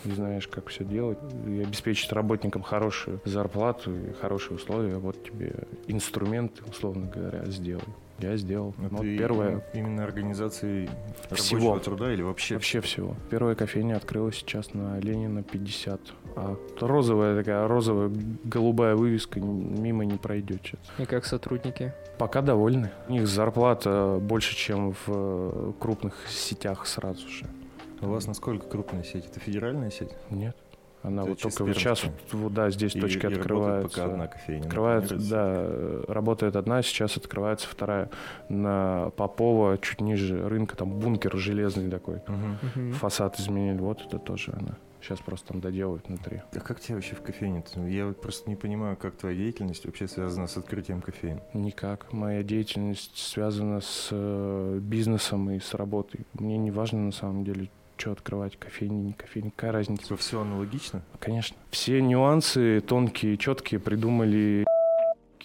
[0.05, 5.55] и знаешь, как все делать, и обеспечить работникам хорошую зарплату и хорошие условия, вот тебе
[5.87, 7.85] инструменты, условно говоря, сделай.
[8.19, 8.75] Я сделал.
[8.79, 10.89] А Ну, ты первое именно организации
[11.33, 11.79] Всего.
[11.79, 12.55] труда или вообще?
[12.55, 13.17] Вообще всего.
[13.31, 16.01] Первая кофейня открылась сейчас на Ленина 50.
[16.37, 18.11] А розовая такая, розовая,
[18.45, 20.63] голубая вывеска, мимо не пройдет.
[20.63, 21.03] чё-то.
[21.03, 21.93] И как сотрудники?
[22.19, 22.91] Пока довольны.
[23.09, 27.47] У них зарплата больше, чем в э, крупных сетях сразу же.
[28.01, 29.27] У вас насколько крупная сеть?
[29.27, 30.11] Это федеральная сеть?
[30.31, 30.57] Нет.
[31.05, 33.95] Она Это вот только вот сейчас, вот, да, здесь И- точки и открываются.
[34.01, 34.63] пока одна кофейня.
[34.63, 35.31] Открывается, например,
[36.07, 38.09] да, работает одна, сейчас открывается вторая
[38.49, 42.23] на Попова, чуть ниже рынка, там бункер железный такой.
[42.27, 42.93] Мгм.
[42.95, 44.77] Фасад изменили, вот это тоже она.
[45.03, 46.41] Сейчас просто там доделывают внутри.
[46.57, 47.63] А как тебе вообще в кофейне?
[47.87, 51.41] Я вот просто не понимаю, как твоя деятельность вообще связана с открытием кофеин.
[51.53, 52.11] Никак.
[52.15, 56.25] Моя деятельность связана с э, бизнесом и с работой.
[56.33, 60.05] Мне не важно на самом деле, что открывать, кофейни, не кофейни, какая разница.
[60.05, 61.03] Типа все аналогично?
[61.21, 61.57] Конечно.
[61.71, 64.65] Все нюансы тонкие, четкие придумали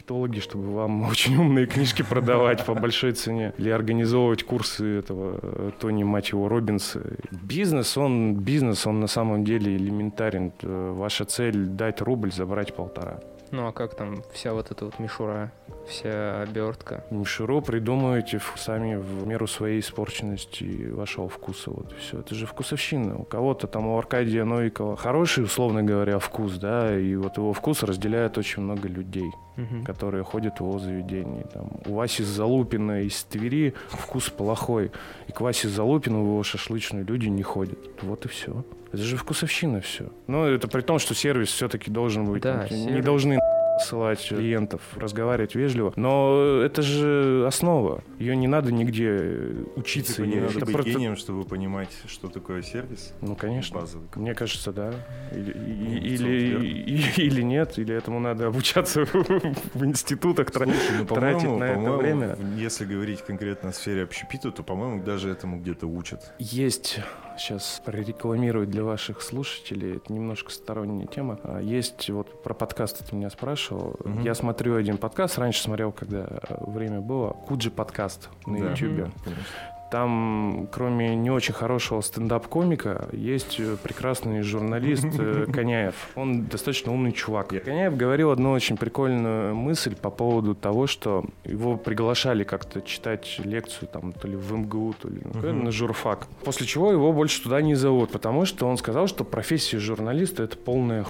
[0.09, 3.53] маркетологи, чтобы вам очень умные книжки продавать по большой цене.
[3.57, 7.01] Или организовывать курсы этого э, Тони, мать его, Робинса.
[7.31, 10.51] Бизнес, он бизнес, он на самом деле элементарен.
[10.61, 13.19] Э, Ваша цель дать рубль, забрать полтора.
[13.51, 15.51] Ну а как там вся вот эта вот мишура,
[15.87, 17.03] вся обертка?
[17.09, 21.71] Мишуру придумываете сами в меру своей испорченности и вашего вкуса.
[21.71, 22.19] Вот все.
[22.19, 23.17] Это же вкусовщина.
[23.17, 27.81] У кого-то там, у Аркадия Новикова хороший, условно говоря, вкус, да, и вот его вкус
[27.83, 29.83] разделяет очень много людей, Мгм.
[29.83, 31.45] которые ходят в его заведении.
[31.53, 34.91] Там, у Васи Залупина из Твери вкус плохой,
[35.27, 37.79] и к Васе Залупину в его шашлычную люди не ходят.
[38.01, 38.63] Вот и все.
[38.91, 40.05] Это же вкусовщина все.
[40.27, 42.41] Но это при том, что сервис все-таки должен быть.
[42.41, 43.05] Да, там, не сервис.
[43.05, 43.37] должны
[43.81, 45.93] ссылать клиентов, разговаривать вежливо.
[45.95, 48.03] Но это же основа.
[48.19, 50.15] Ее не надо нигде учиться.
[50.15, 53.13] Типа не надо Это быть просто- гением, чтобы понимать, что такое сервис.
[53.21, 53.79] Ну, конечно.
[53.79, 54.07] Базовый.
[54.15, 54.93] Мне кажется, да.
[55.31, 59.05] Или, Ну, или, целом, и- или нет, или этому надо обучаться
[59.73, 60.49] в институтах.
[60.53, 62.37] Слушай, ну, тратить на это время.
[62.57, 66.31] если говорить конкретно о сфере общепита, то, по-моему, даже этому где-то учат.
[66.39, 66.99] Есть,
[67.37, 71.39] сейчас прорекламировать для ваших слушателей, это немножко сторонняя тема.
[71.43, 73.29] А, Есть, вот про подкасты ты меня
[73.69, 73.95] спрашивал.
[74.03, 74.23] Мгм.
[74.23, 76.27] Я смотрю один подкаст, раньше смотрел, когда
[76.59, 78.71] время было, Куджи подкаст на Да.
[78.71, 79.11] Ютубе.
[79.23, 79.45] Конечно.
[79.91, 86.09] Там, кроме не очень хорошего стендап-комика, есть э, прекрасный журналист э, Коняев.
[86.13, 87.47] Он достаточно умный чувак.
[87.65, 93.89] Коняев говорил одну очень прикольную мысль по поводу того, что его приглашали как-то читать лекцию
[93.91, 96.27] там то ли в МГУ, то ли ну, на журфак.
[96.43, 100.55] После чего его больше туда не зовут, потому что он сказал, что профессия журналиста— это
[100.55, 101.09] полная ху...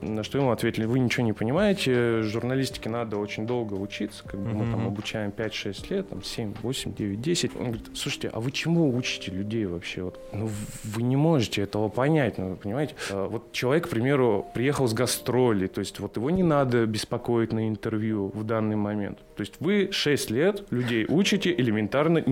[0.00, 4.50] На что ему ответили, вы ничего не понимаете, журналистике надо очень долго учиться, как бы
[4.50, 7.56] мы там обучаем 5-6 лет, там 7, 8, 9, 10.
[7.56, 10.02] Он говорит, слушайте, а вы чему учите людей вообще?
[10.02, 10.48] Вот, ну,
[10.84, 12.94] вы не можете этого понять, ну, понимаете?
[13.10, 17.52] А, Вот человек, к примеру, приехал с гастролей, то есть вот его не надо беспокоить
[17.52, 19.18] на интервью в данный момент.
[19.36, 22.24] То есть вы 6 лет людей учите элементарно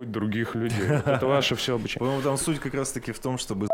[0.00, 0.86] других людей.
[1.04, 2.00] Это ваше все обучение.
[2.00, 3.68] По-моему, там суть как раз-таки в том, чтобы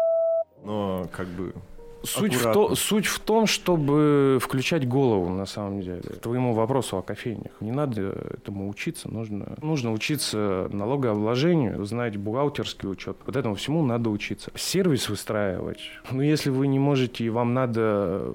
[0.65, 1.55] но как бы
[2.03, 6.01] Суть в, то- суть в том, чтобы включать голову, на самом деле.
[6.03, 7.53] К твоему вопросу о кофейнях.
[7.61, 9.11] Не надо этому учиться.
[9.11, 13.17] Нужно, нужно учиться налогообложению, знать бухгалтерский учет.
[13.27, 14.51] Вот этому всему надо учиться.
[14.55, 15.81] Сервис выстраивать.
[16.11, 18.35] Ну, если вы не можете и вам надо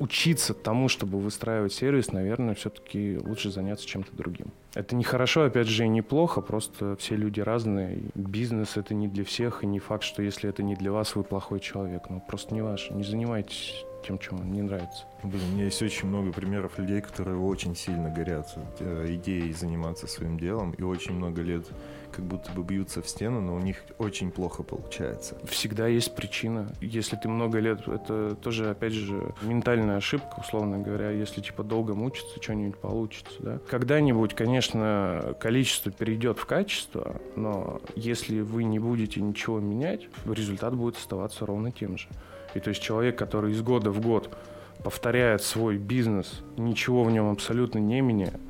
[0.00, 4.48] учиться тому, чтобы выстраивать сервис, наверное, все-таки лучше заняться чем-то другим.
[4.74, 7.98] Это не хорошо, опять же, и неплохо, просто все люди разные.
[8.14, 11.22] Бизнес это не для всех, и не факт, что если это не для вас, вы
[11.22, 12.04] плохой человек.
[12.08, 12.90] Ну, просто не ваш.
[12.90, 15.04] Не занимайтесь тем, чем вам не нравится.
[15.22, 20.06] Блин, у меня есть очень много примеров людей, которые очень сильно горят э, идеей заниматься
[20.06, 21.66] своим делом и очень много лет
[22.10, 25.36] как будто бы бьются в стену, но у них очень плохо получается.
[25.44, 26.72] Всегда есть причина.
[26.80, 31.10] Если ты много лет, это тоже, опять же, ментальная ошибка, условно говоря.
[31.10, 33.58] Если, типа, долго мучиться, что-нибудь получится, да.
[33.68, 40.96] Когда-нибудь, конечно, количество перейдет в качество, но если вы не будете ничего менять, результат будет
[40.96, 42.08] оставаться ровно тем же.
[42.54, 44.36] И то есть человек, который из года в год
[44.82, 48.40] повторяет свой бизнес, ничего в нем абсолютно не меняя,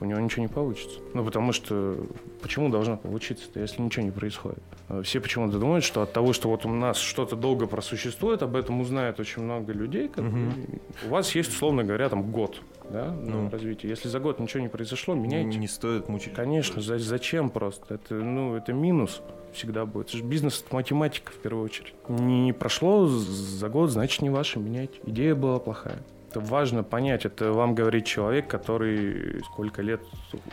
[0.00, 0.98] у него ничего не получится.
[1.14, 1.96] Ну, потому что
[2.42, 4.62] почему должно получиться-то, если ничего не происходит?
[4.88, 8.56] Э, Все почему-то думают, что от того, что вот у нас что-то долго просуществует, об
[8.56, 10.08] этом узнает очень много людей.
[10.08, 12.60] Как и У вас есть, условно говоря, там год
[12.90, 13.50] да, на Ну.
[13.50, 13.90] развитие.
[13.90, 15.58] Если за год ничего не произошло, меняйте.
[15.58, 16.32] Не стоит мучить.
[16.34, 17.94] Конечно, за- зачем просто?
[17.94, 19.20] Это, ну, это минус
[19.52, 20.08] всегда будет.
[20.08, 21.94] Это же бизнес, это математика в первую очередь.
[22.08, 24.98] Не, прошло за год, значит, не ваше, меняйте.
[25.06, 25.98] Идея была плохая.
[26.30, 27.24] Это важно понять.
[27.26, 30.00] Это вам говорит человек, который сколько лет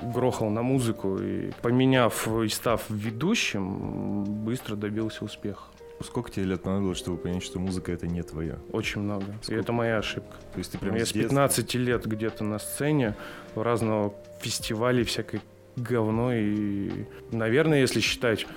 [0.01, 5.65] грохал на музыку и, поменяв и став ведущим, быстро добился успеха.
[6.03, 8.57] Сколько тебе лет понадобилось, чтобы понять, что музыка это не твое?
[8.71, 9.25] Очень много.
[9.25, 9.59] И Сколько?
[9.61, 10.35] это моя ошибка.
[10.53, 13.15] То есть ты прям Я с с детства- 15 лет где-то на сцене,
[13.55, 15.41] у разного фестивалей, всякой
[15.75, 16.33] говно.
[16.33, 18.47] И, наверное, если считать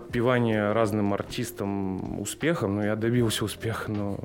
[0.00, 4.18] подпевание разным артистам успехом, ну, я добился успеха, но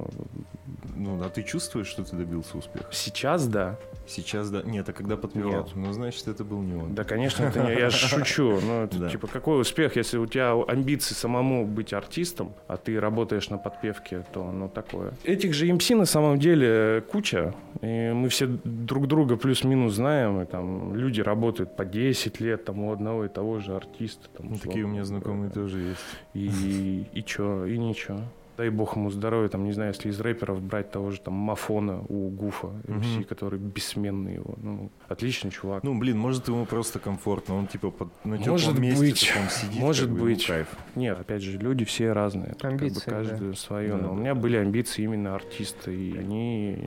[0.97, 2.87] Ну, а ты чувствуешь, что ты добился успеха?
[2.91, 3.77] сейчас да.
[4.07, 4.61] Сейчас да.
[4.63, 5.51] Нет, а когда подпевал?
[5.63, 5.67] Нет.
[5.75, 6.93] Ну, значит, это был не он.
[6.93, 8.59] Да, конечно, это не, я шучу.
[8.61, 9.09] Ну, это, Да.
[9.09, 14.25] типа, какой успех, если у тебя амбиции самому быть артистом, а ты работаешь на подпевке,
[14.33, 15.13] то ну такое.
[15.23, 20.45] Этих же MC на самом деле куча, и мы все друг друга плюс-минус знаем, и
[20.45, 24.27] там люди работают по 10 лет, там у одного и того же артиста.
[24.37, 25.60] Там, Ну, такие у меня знакомые говоря.
[25.63, 26.05] Тоже есть.
[26.33, 28.19] И, и чё, и ничего.
[28.57, 32.03] Дай бог ему здоровья, там, не знаю, если из рэперов брать того же там Мафона
[32.09, 33.23] у Гуфа, MC, Мгм.
[33.23, 34.53] который бессменный его.
[34.61, 35.83] Ну, отличный чувак.
[35.83, 37.55] Ну, блин, может, ему просто комфортно.
[37.55, 39.27] Он, типа, под, на теплом Может месте быть.
[39.33, 39.79] таком сидит.
[39.81, 40.45] Может как бы, быть.
[40.45, 40.67] кайф.
[40.95, 42.49] Нет, опять же, люди все разные.
[42.51, 43.91] Тут как бы Амбиции, каждый свое.
[43.93, 44.21] Да, Но у да.
[44.21, 46.77] меня были амбиции именно артиста, и они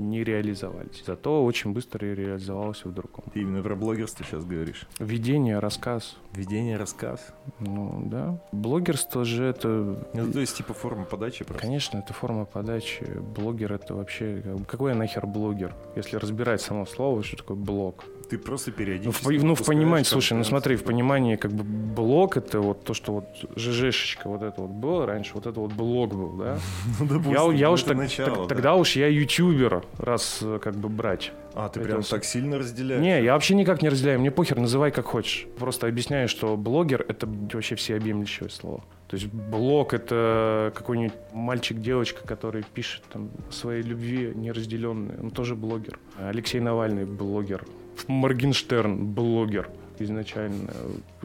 [0.00, 1.02] не реализовались.
[1.06, 3.24] Зато очень быстро я реализовался в другом.
[3.32, 4.86] Ты именно про блогерство сейчас говоришь.
[4.98, 6.16] Ведение, рассказ.
[6.32, 7.32] Ведение, рассказ.
[7.58, 8.40] Ну, да.
[8.52, 9.68] Блогерство же это...
[10.14, 11.62] Ну, то есть, типа, форма подачи просто.
[11.62, 13.04] Конечно, это форма подачи.
[13.36, 14.42] Блогер это вообще...
[14.66, 15.74] Какой я нахер блогер?
[15.96, 18.04] Если разбирать само слово, что такое блог.
[18.30, 19.24] Ты просто Ну, в, периодически...
[19.24, 22.84] по- ну, в выпускаешь понимании, слушай, ну смотри, в понимании, как бы блог это вот
[22.84, 23.24] то, что вот
[23.56, 26.58] ЖЖшечка вот это вот было раньше, вот это вот блог был, да?
[27.00, 28.46] Ну, допустим, Я, я ну, уж так- начало, так- да.
[28.46, 31.32] тогда уж я ютубер, раз э, как бы брать.
[31.54, 33.02] А, ты прям так сильно разделяешь?
[33.02, 35.46] Не, я вообще никак не разделяю, мне похер, называй как хочешь.
[35.58, 38.84] Просто объясняю, что блогер— это вообще всеобъемлющее слово.
[39.08, 45.16] То есть блог— это какой-нибудь мальчик-девочка, который пишет там своей любви неразделенной.
[45.20, 45.98] Он тоже блогер.
[46.16, 47.64] Алексей Навальный— блогер.
[48.06, 50.72] Моргенштерн— блогер изначально.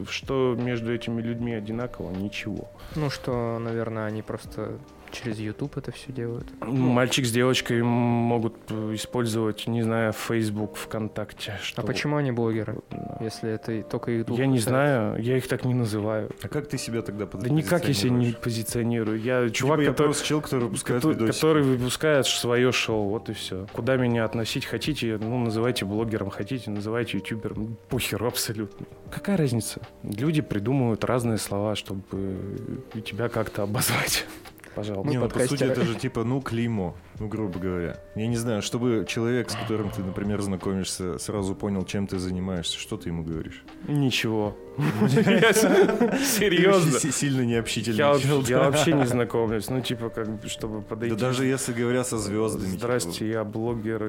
[0.09, 2.11] Что между этими людьми одинаково?
[2.11, 2.69] Ничего.
[2.95, 4.77] Ну что, наверное, они просто
[5.15, 6.47] через YouTube это все делают.
[6.61, 11.57] Мальчик с девочкой могут э, использовать, не знаю, Facebook, ВКонтакте.
[11.61, 11.81] Что...
[11.81, 12.77] А почему они блогеры,
[13.19, 14.37] если это только YouTube?
[14.37, 16.29] Я не знаю, я их так не называю.
[16.41, 18.65] А как ты себя тогда Да никак я себя не позиционируешь?
[18.65, 19.19] позиционирую.
[19.21, 23.29] Я чувак, Типа я который, просто человек, который выпускает который, который выпускает свое шоу, вот
[23.29, 23.67] и все.
[23.73, 27.77] Куда меня относить хотите, ну, называйте блогером, хотите, называйте ютубером.
[27.89, 28.85] Похер абсолютно.
[29.11, 29.81] Какая разница?
[30.03, 32.03] Люди придумывают разные слова, чтобы
[33.05, 34.25] тебя как-то обозвать.
[34.75, 35.09] Пожалуйста.
[35.09, 37.97] Не, ну, по сути, это же типа, ну, клеймо, ну, грубо говоря.
[38.15, 42.77] Я не знаю, чтобы человек, с которым ты, например, знакомишься, сразу понял, чем ты занимаешься,
[42.77, 43.63] что ты ему говоришь?
[43.87, 44.55] Ничего.
[46.23, 46.99] Серьезно.
[46.99, 48.13] Си- Сильно необщительный Я,
[48.57, 48.63] да.
[48.69, 49.69] вообще не знакомлюсь.
[49.69, 51.15] Ну, типа, как бы, чтобы Да подойти.
[51.15, 52.65] даже если говоря со звездами.
[52.65, 54.01] типа, Здрасте, я блогер,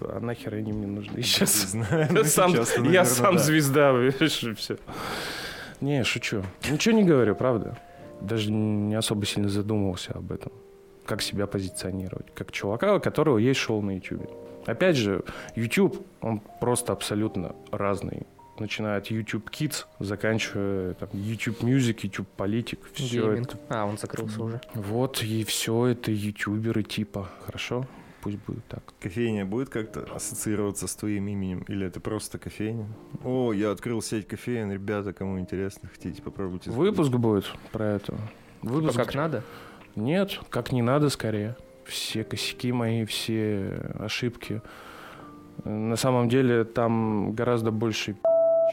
[0.00, 1.52] а нахер они мне нужны не сейчас?
[1.70, 3.38] знаю, Я ну, сам, да.
[3.38, 3.92] звезда,
[4.56, 4.76] все.
[5.80, 6.42] Не, шучу.
[6.70, 7.76] Ничего не говорю, правда.
[8.20, 10.52] Даже не особо сильно задумывался об этом.
[11.04, 12.26] Как себя позиционировать.
[12.34, 14.30] Как чувака, у которого есть шоу на YouTube.
[14.66, 15.22] Опять же,
[15.54, 18.26] YouTube, он просто абсолютно разный.
[18.58, 22.78] Начиная от YouTube Kids, заканчивая там, YouTube Music, YouTube Политик.
[22.94, 23.48] Все Гейминг.
[23.48, 23.58] это.
[23.68, 24.60] А, он закрылся уже.
[24.74, 27.28] Вот, и все это ютуберы типа.
[27.44, 27.86] Хорошо?
[28.24, 28.82] Пусть будет так.
[29.00, 31.62] Кофейня будет как-то ассоциироваться с твоим именем?
[31.68, 32.88] Или это просто кофейня?
[33.22, 36.70] О, я открыл сеть кофеин, ребята, кому интересно, хотите, попробуйте.
[36.70, 38.06] Выпуск будет про это.
[38.06, 38.18] Типа
[38.62, 39.42] Выпуск как надо?
[39.94, 41.54] Нет, как не надо скорее.
[41.84, 44.62] Все косяки мои, все ошибки.
[45.64, 48.16] На самом деле там гораздо больше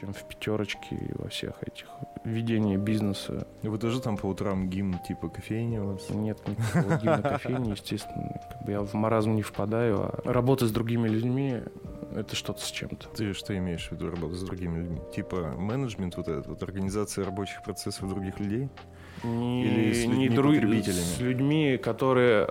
[0.02, 1.86] чем в пятерочке и во всех этих
[2.26, 3.48] ведении бизнеса.
[3.62, 6.10] Вы тоже там по утрам гимн типа кофейни у вас?
[6.10, 8.42] Нет никакого гимна кофейни, естественно.
[8.52, 11.62] Как бы я в маразм не впадаю, а работа с другими людьми—
[12.16, 13.10] это что-то с чем-то.
[13.10, 15.00] Ты что имеешь в виду работа с другими людьми?
[15.16, 18.70] Типа менеджмент вот этот, вот организация рабочих процессов других людей?
[19.24, 21.00] Не, Или с не людьми дру- потребителями?
[21.00, 22.50] С людьми, которые,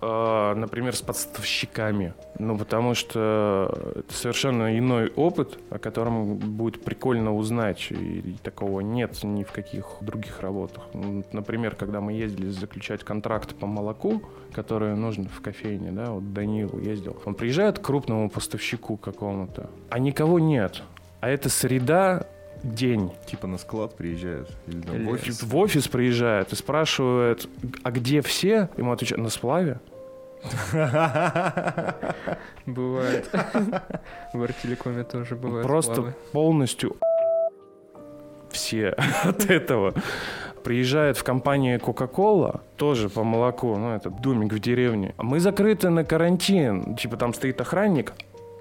[0.00, 2.14] например, с подставщиками.
[2.38, 7.88] Ну, потому что это совершенно иной опыт, о котором будет прикольно узнать.
[7.90, 10.84] И такого нет ни в каких других работах.
[10.94, 16.32] Ну, Например, когда мы ездили заключать контракт по молоку, который нужен в кофейне, да, вот
[16.32, 17.16] Данил ездил.
[17.24, 20.82] Он приезжает к крупному поставщику какому-то, а никого нет.
[21.20, 22.26] А это среда,
[22.62, 23.12] день.
[23.26, 24.50] Типа на склад приезжают?
[24.66, 25.42] Или там Или в офис?
[25.42, 27.48] В офис приезжает и спрашивает,
[27.82, 28.68] а где все?
[28.76, 29.80] Ему отвечают, на сплаве.
[32.66, 33.28] Бывает.
[34.32, 35.66] В артелекоме тоже бывает.
[35.66, 36.96] Просто полностью
[38.50, 39.94] все от этого.
[40.64, 45.14] Приезжает в компанию Coca-Cola, тоже по молоку, ну, это домик в деревне.
[45.16, 48.12] А Мы закрыты на карантин, типа там стоит охранник.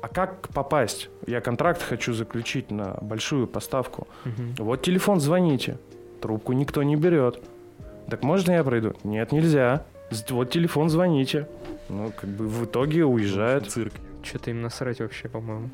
[0.02, 1.10] А как попасть?
[1.26, 4.08] Я контракт хочу заключить на большую поставку.
[4.26, 4.56] Мгм.
[4.60, 5.78] Вот телефон, звоните.
[6.22, 7.42] Трубку никто не берет.
[8.10, 8.94] Так можно я пройду?
[9.04, 9.86] Нет, нельзя.
[10.30, 11.48] Вот телефон, звоните.
[11.90, 13.70] Ну, как бы в итоге уезжает.
[13.70, 13.94] Цирк.
[14.24, 15.70] Что-то им насрать вообще, по-моему.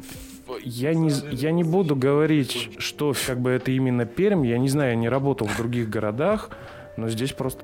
[0.64, 4.46] Я не, я не буду говорить, что как бы это именно Пермь.
[4.46, 6.50] Я не знаю, я не работал в других городах,
[6.98, 7.62] но здесь просто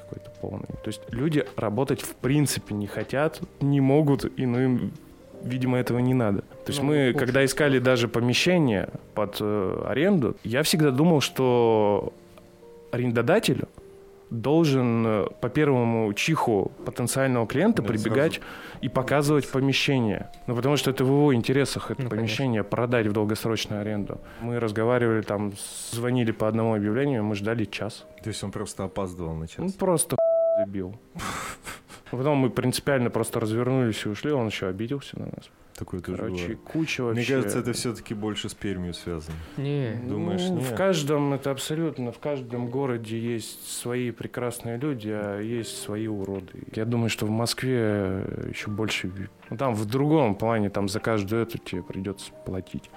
[0.00, 0.66] какой-то полный.
[0.66, 4.92] То есть люди работать в принципе не хотят, не могут, и ну им,
[5.44, 6.40] видимо, этого не надо.
[6.42, 11.20] То есть Ну, мы, общем, когда искали даже помещение под э, аренду, я всегда думал,
[11.20, 12.12] что
[12.90, 13.68] арендодателю
[14.30, 18.40] должен э, по первому чиху потенциального клиента Да, прибегать
[18.80, 20.30] и показывать помещение.
[20.46, 24.18] Ну, потому что это в его интересах, это Ну, помещение продать в долгосрочную аренду.
[24.40, 25.52] Мы разговаривали там,
[25.92, 28.06] звонили по одному объявлению, мы ждали час.
[28.22, 29.72] То есть он просто опаздывал на Ну, час.
[29.74, 30.16] просто
[30.58, 30.94] забил.
[32.16, 35.50] Потом мы принципиально просто развернулись и ушли, он еще обиделся на нас.
[35.76, 36.60] Такое тоже Короче, бывает.
[36.60, 37.16] куча вообще...
[37.20, 39.34] Мне кажется, это все-таки больше с Пермью связано.
[39.56, 40.70] Не, Думаешь, Ну, нет?
[40.70, 46.62] в каждом, это абсолютно, в каждом городе есть свои прекрасные люди, а есть свои уроды.
[46.76, 49.10] Я думаю, что в Москве еще больше...
[49.50, 52.88] Ну, там в другом плане, там за каждую эту тебе придется платить.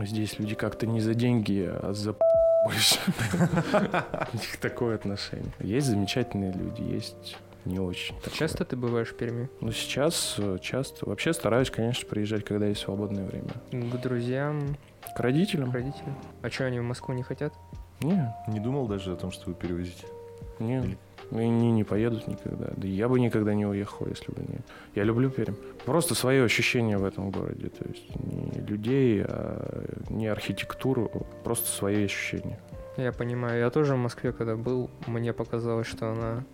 [0.00, 2.24] Здесь люди как-то не за деньги, а за п-
[2.64, 2.98] больше.
[4.32, 5.50] У них такое отношение.
[5.60, 8.14] Есть замечательные люди, есть не очень.
[8.16, 8.34] такое.
[8.34, 9.48] часто ты бываешь в Перми?
[9.60, 11.08] Ну, сейчас э, часто.
[11.08, 13.52] Вообще стараюсь, конечно, приезжать, когда есть свободное время.
[13.70, 14.76] К друзьям,
[15.16, 15.70] К родителям?
[15.70, 16.16] к родителям?
[16.42, 17.54] А что, они в Москву не хотят?
[18.00, 20.06] Не, Не думал даже о том, что вы перевозите.
[20.58, 20.98] Не, Или-
[21.30, 22.70] они не поедут никогда.
[22.76, 24.58] Да я бы никогда не уехал, если бы не...
[24.94, 25.54] Я люблю Пермь.
[25.86, 27.70] Просто свое ощущение в этом городе.
[27.70, 31.10] То есть не людей, а не архитектуру,
[31.42, 32.60] просто свои ощущения.
[32.98, 36.44] Я понимаю, я тоже в Москве, когда был, мне показалось, что она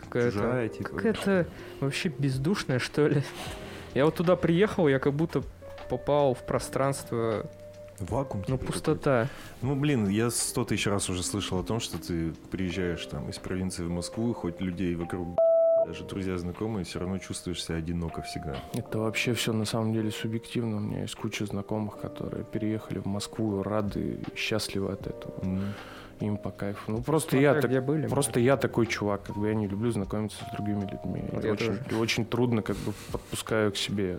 [0.00, 0.32] какая-то...
[0.32, 0.88] Чужая, типа.
[0.90, 1.46] Какая-то
[1.80, 3.22] вообще бездушная, что ли.
[3.94, 5.42] Я вот туда приехал, я как будто
[5.88, 7.50] попал в пространство,
[7.98, 8.44] Вакуум.
[8.46, 9.28] ну, пустота.
[9.62, 13.38] Ну, блин, я сто тысяч раз уже слышал о том, что ты приезжаешь там из
[13.38, 15.36] провинции в Москву, хоть людей вокруг
[15.86, 18.56] даже друзья, знакомые, все равно чувствуешь себя одиноко всегда.
[18.74, 20.76] Это вообще все на самом деле субъективно.
[20.76, 25.34] У меня есть куча знакомых, которые переехали в Москву, рады, счастливы от этого.
[25.42, 25.74] М.
[26.20, 26.92] Им по кайфу.
[26.92, 28.06] Ну, просто Смотря я так были.
[28.06, 31.24] Просто я такой чувак, как бы я не люблю знакомиться с другими людьми.
[31.32, 31.84] Вот И я очень, тоже.
[31.90, 34.18] и очень трудно, как бы подпускаю к себе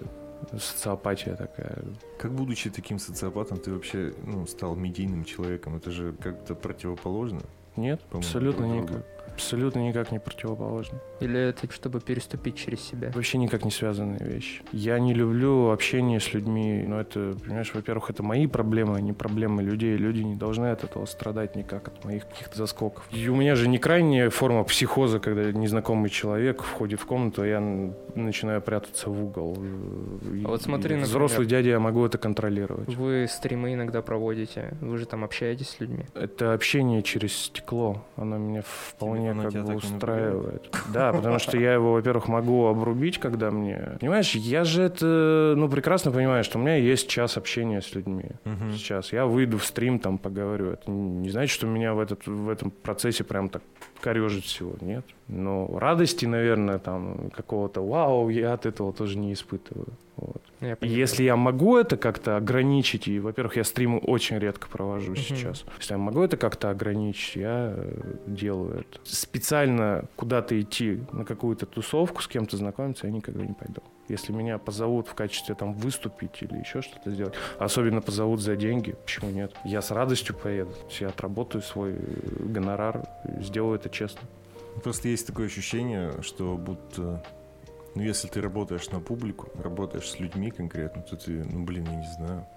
[0.58, 1.78] социопатия такая.
[2.18, 5.76] Как будучи таким социопатом, ты вообще ну, стал медийным человеком?
[5.76, 7.42] Это же как-то противоположно.
[7.76, 9.06] Нет, абсолютно никак.
[9.34, 11.00] Абсолютно никак не противоположно.
[11.20, 13.12] Или это чтобы переступить через себя?
[13.14, 14.62] Вообще никак не связанные вещи.
[14.72, 19.14] Я не люблю общение с людьми, но это, понимаешь, во-первых, это мои проблемы, а не
[19.14, 19.98] проблемы людей.
[19.98, 23.08] Люди не должны от этого страдать никак, от моих каких-то заскоков.
[23.12, 27.48] И у меня же не крайняя форма психоза, когда незнакомый человек входит в комнату, а
[27.48, 27.60] я
[28.16, 29.58] начинаю прятаться в угол.
[30.46, 32.96] А вот смотри, например, Взрослый дядя, я могу это контролировать.
[32.96, 36.06] Вы стримы иногда проводите, вы же там общаетесь с людьми.
[36.14, 40.76] Это общение через стекло, оно меня вполне как бы устраивает.
[40.94, 43.98] Да, потому что я его, во-первых, могу обрубить, когда мне...
[44.00, 48.32] Понимаешь, я же это, ну, прекрасно понимаю, что у меня есть час общения с людьми.
[48.44, 48.74] Мгм.
[48.74, 50.72] Сейчас я выйду в стрим, там поговорю.
[50.72, 53.62] Это не значит, что меня в, этот, в этом процессе прям так
[54.02, 54.74] корежит всего.
[54.82, 55.06] Нет.
[55.28, 59.88] Но радости, наверное, там какого-то вау, я от этого тоже не испытываю.
[60.18, 60.42] Вот.
[60.60, 61.00] Я понимаю.
[61.00, 65.64] Если я могу это как-то ограничить, и, во-первых, я стримы очень редко провожу сейчас.
[65.78, 69.00] Если я могу это как-то ограничить, я э, делаю это.
[69.04, 73.82] Специально куда-то идти на какую-то тусовку, с кем-то знакомиться, я никогда не пойду.
[74.08, 78.96] Если меня позовут в качестве там выступить или еще что-то сделать, особенно позовут за деньги,
[79.06, 79.54] почему нет?
[79.64, 80.74] Я с радостью поеду.
[81.00, 82.00] Я отработаю свой э,
[82.40, 83.08] гонорар,
[83.40, 84.22] сделаю это честно.
[84.84, 87.24] Просто есть такое ощущение, что будто...
[87.94, 91.96] Ну, если ты работаешь на публику, работаешь с людьми конкретно, то ты, ну, блин, я
[91.96, 92.48] не знаю.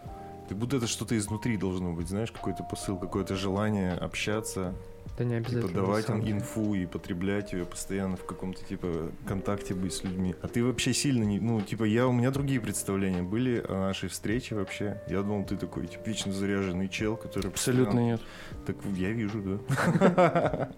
[0.49, 4.75] Как будто это что-то изнутри должно быть, знаешь, какой-то посыл, какое-то желание общаться,
[5.19, 5.63] Да не и обязательно.
[5.63, 10.35] на подавать им инфу и потреблять ее постоянно в каком-то, типа, контакте быть с людьми.
[10.43, 11.41] А ты вообще сильно не...
[11.41, 15.01] Ну, типа, я, у меня другие представления были о нашей встрече вообще.
[15.09, 17.49] Я думал, ты такой, типа, вечно заряженный чел, который...
[17.49, 18.21] Абсолютно нет.
[18.67, 20.69] Так я вижу, да.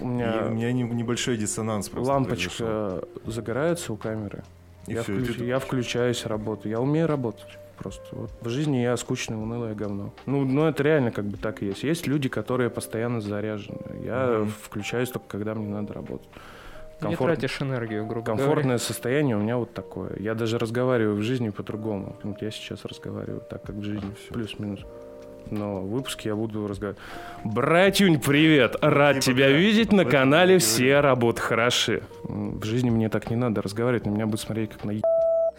[0.00, 4.42] У И меня У меня не- небольшой диссонанс просто лампочка загорается у камеры.
[4.86, 6.70] И я, и ты включаюсь, работаю.
[6.72, 7.58] Я умею работать.
[7.82, 10.12] Просто вот в жизни я скучное, унылое говно.
[10.26, 11.82] Ну, ну, это реально как бы так и есть.
[11.82, 13.78] Есть люди, которые постоянно заряжены.
[14.04, 14.52] Я Мгм.
[14.62, 16.28] включаюсь только когда мне надо работать.
[17.00, 18.44] Не Комфорт- тратишь энергию, грубо говоря.
[18.44, 20.12] Комфортное состояние у меня вот такое.
[20.20, 22.14] Я даже разговариваю в жизни по-другому.
[22.22, 24.12] Вот я сейчас разговариваю так, как в жизни.
[24.30, 24.32] А.
[24.32, 24.80] Плюс-минус.
[25.50, 27.02] Но в выпуске я буду разговаривать.
[27.42, 28.76] Братюнь, привет!
[28.80, 29.90] Рад Типа, тебя видеть.
[29.92, 32.04] На канале все работы хороши.
[32.22, 34.06] В жизни мне так не надо разговаривать.
[34.06, 34.92] На меня будут смотреть как на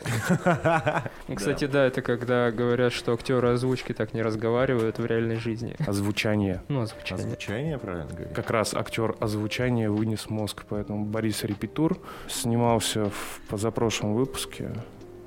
[1.36, 5.76] Кстати, да, это когда говорят, что актеры озвучки так не разговаривают в реальной жизни.
[5.86, 6.62] озвучание.
[6.68, 7.26] Ну, озвучание.
[7.26, 8.34] Озвучание, правильно говорю?
[8.34, 12.00] Как раз актер озвучания вынес мозг, поэтому Борис Репетур
[12.30, 14.72] снимался в позапрошлом выпуске.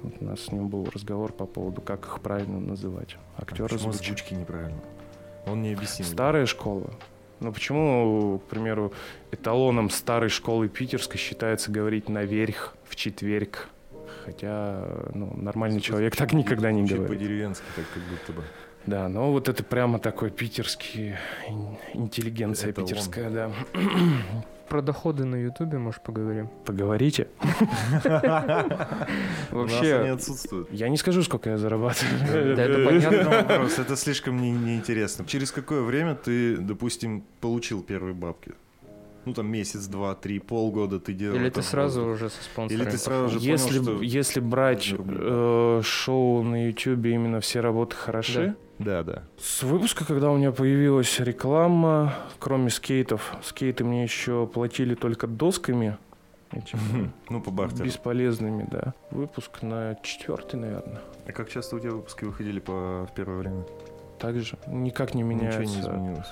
[0.03, 3.17] Вот у нас с ним был разговор по поводу, как их правильно называть.
[3.37, 4.05] Актер Почему озвучки.
[4.05, 4.81] озвучки неправильно?
[5.47, 6.07] Он не объяснил.
[6.09, 6.91] Старая школа.
[7.41, 8.93] Ну почему, к примеру,
[9.31, 13.69] эталоном старой школы питерской считается говорить наверх, в четверг?
[14.27, 17.17] Хотя, ну, нормальный человек так никогда не Чуть говорит.
[17.19, 18.43] по-деревенски, так как будто бы.
[18.87, 21.15] Да, но вот это прямо такой питерский
[21.49, 22.89] ин- интеллигенция Эталон.
[22.89, 23.51] питерская, да.
[24.69, 26.49] Про доходы на Ютубе, может, поговорим?
[26.65, 27.29] Поговорите.
[29.51, 30.69] Вообще, отсутствуют.
[30.73, 32.57] Я не скажу, сколько я зарабатываю.
[32.57, 33.43] да это понятно.
[33.43, 35.25] Вопрос, это слишком не- неинтересно.
[35.25, 38.53] Через какое время ты, допустим, получил первые бабки?
[39.27, 41.37] Ну, там месяц, два, три, полгода ты делал.
[41.37, 42.15] Или ты сразу воздух.
[42.15, 42.83] уже со спонсорами?
[42.83, 44.03] Или ты сразу же Если, понял, что...
[44.03, 49.25] если брать э, шоу на Ютубе именно все работы хороши, Да, да.
[49.39, 55.99] С выпуска, когда у меня появилась реклама, кроме скейтов, скейты мне еще платили только досками,
[57.29, 57.85] Ну, по бартеру.
[57.85, 58.95] бесполезными, да.
[59.11, 61.01] Выпуск на четвертый, наверное.
[61.27, 63.09] А как часто у тебя выпуски выходили по...
[63.11, 63.65] в первое время?
[64.21, 65.61] Также никак не меняется.
[65.63, 66.29] Ничего не изменилось.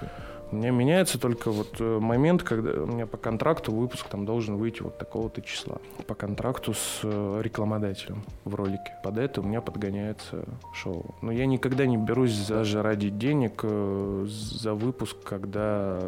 [0.50, 4.56] У меня меняется только вот э, момент, когда у меня по контракту выпуск там должен
[4.56, 5.78] выйти вот такого-то числа.
[6.06, 8.94] По контракту с э, рекламодателем в ролике.
[9.02, 11.14] Под это у меня подгоняется шоу.
[11.22, 16.00] Но я никогда не берусь даже ради денег э, за выпуск, когда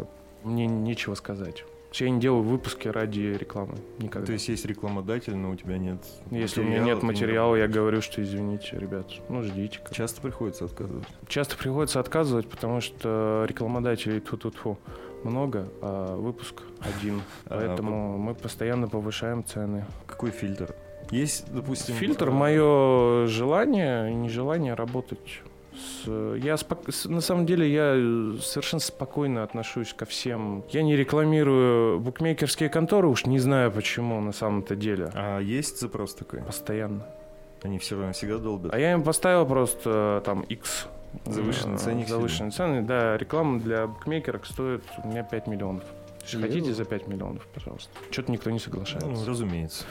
[0.45, 1.65] мне нечего сказать.
[1.93, 3.77] Я не делаю выпуски ради рекламы.
[3.99, 4.27] Никогда.
[4.27, 5.99] То есть есть рекламодатель, но у тебя нет
[6.31, 9.81] Если у меня нет ты не материала, я говорю, что извините, ребят, ну ждите.
[9.93, 11.07] Часто приходится отказывать.
[11.29, 14.57] Часто приходится отказывать, потому что рекламодателей тут тут
[15.25, 17.23] много, а выпуск один.
[17.47, 19.85] А, Поэтому мы постоянно повышаем цены.
[20.07, 20.75] Какой фильтр?
[21.11, 21.95] Есть, допустим...
[21.95, 25.43] Фильтр э, мое желание и нежелание работать.
[25.77, 30.65] С, я спок- на самом деле я э, совершенно спокойно отношусь ко всем.
[30.71, 35.11] Я не рекламирую букмекерские конторы, уж не знаю почему на самом-то деле.
[35.15, 36.41] А есть запрос такой?
[36.43, 37.07] Постоянно.
[37.63, 38.73] Они все равно всегда долбят.
[38.75, 40.87] А я им поставил просто э, там X.
[41.25, 43.17] Завышенный Э, ценник Завышенные цены, да.
[43.17, 45.85] Реклама для букмекерок стоит у меня 5 миллионов.
[46.41, 47.91] Хотите за 5 миллионов, пожалуйста.
[48.11, 49.09] Что-то никто не соглашается.
[49.09, 49.85] Ну, разумеется.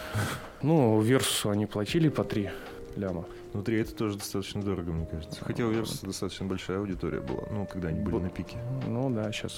[0.61, 2.49] Ну, Версусу они платили по 3
[2.97, 3.25] ляма.
[3.55, 5.39] Внутри это тоже достаточно дорого, мне кажется.
[5.45, 8.57] Хотя у Верса достаточно большая аудитория была, ну, когда они были Бу- на пике.
[8.85, 9.53] Ну да, сейчас,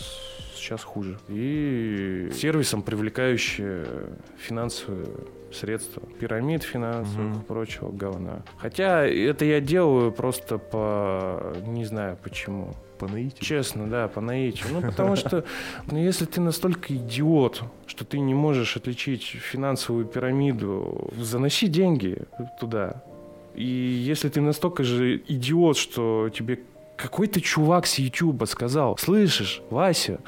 [0.53, 1.17] сейчас хуже.
[1.29, 3.87] И сервисом, привлекающие
[4.37, 5.07] финансовые
[5.51, 8.43] средства, пирамид финансовых и прочего говна.
[8.59, 11.55] Хотя это я делаю просто по...
[11.65, 12.75] не знаю почему.
[12.99, 13.43] По наитию.
[13.43, 14.67] Честно, да, по наитию.
[14.73, 15.43] Ну, потому что,
[15.91, 22.23] ну, если ты настолько идиот, что ты не можешь отличить финансовую пирамиду, заноси деньги
[22.59, 23.03] туда.
[23.57, 26.59] И если ты настолько же идиот, что тебе
[26.95, 30.19] какой-то чувак с Ютуба сказал, слышишь, Вася,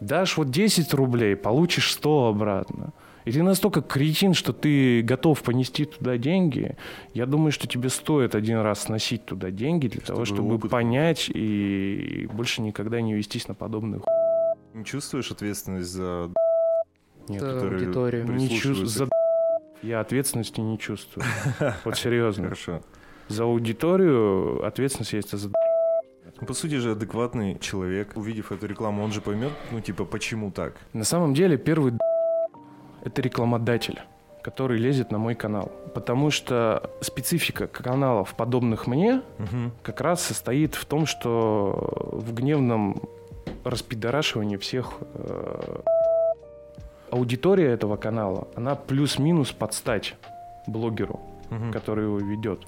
[0.00, 2.92] дашь вот 10 рублей, получишь 100 обратно.
[3.24, 6.76] И ты настолько кретин, что ты готов понести туда деньги,
[7.12, 10.70] я думаю, что тебе стоит один раз сносить туда деньги для того, Чтобы чтобы опыт-
[10.70, 14.04] понять и больше никогда не вестись на подобную.
[14.74, 16.30] Не чувствуешь ответственность за...
[17.28, 18.86] Нет, при- не чувствую.
[18.86, 19.08] За...
[19.82, 21.24] Я ответственности не чувствую.
[21.84, 22.44] Вот серьезно.
[22.44, 22.80] Хорошо.
[23.28, 25.50] За аудиторию ответственность есть, а за
[26.46, 30.74] По сути же, адекватный человек, увидев эту рекламу, он же поймет, ну, типа, почему так.
[30.92, 31.92] На самом деле первый
[33.04, 34.00] это рекламодатель
[34.42, 35.72] который лезет на мой канал.
[35.92, 39.72] Потому что специфика каналов, подобных мне, Мгм.
[39.82, 43.02] как раз состоит в том, что в гневном
[43.64, 45.80] распидорашивании всех э,
[47.10, 50.14] аудитория этого канала, она плюс-минус под стать
[50.66, 51.72] блогеру, Мгм.
[51.72, 52.60] который его ведет.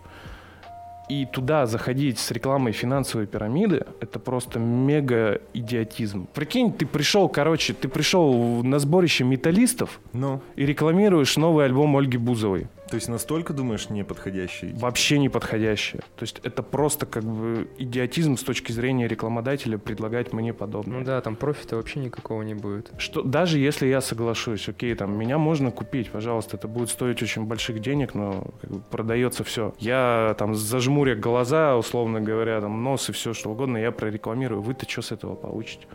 [1.08, 6.26] И туда заходить с рекламой финансовой пирамиды, это просто мега идиотизм.
[6.34, 12.18] Прикинь, ты пришел, короче, ты пришел на сборище металлистов Ну, и рекламируешь новый альбом Ольги
[12.18, 12.66] Бузовой.
[12.88, 14.72] То есть настолько, думаешь, неподходящий?
[14.74, 16.02] Вообще не подходящее.
[16.16, 20.98] То есть это просто как бы идиотизм с точки зрения рекламодателя предлагать мне подобное.
[20.98, 22.90] Ну да, там профита вообще никакого не будет.
[22.98, 27.44] Что даже если я соглашусь, окей, там меня можно купить, пожалуйста, это будет стоить очень
[27.44, 29.74] больших денег, но как бы, продается все.
[29.78, 34.62] Я там зажмуря глаза, условно говоря, там нос и все что угодно, я прорекламирую.
[34.62, 35.86] Вы-то что с этого получите?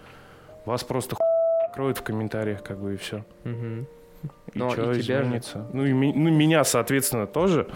[0.65, 1.25] Вас просто хуй
[1.73, 3.25] кроют в комментариях, как бы и все.
[3.43, 3.87] Мгм.
[4.53, 5.23] И Но чё и тебя же.
[5.23, 5.67] изменится?
[5.73, 7.67] Ну, и ми- ну, меня, соответственно, тоже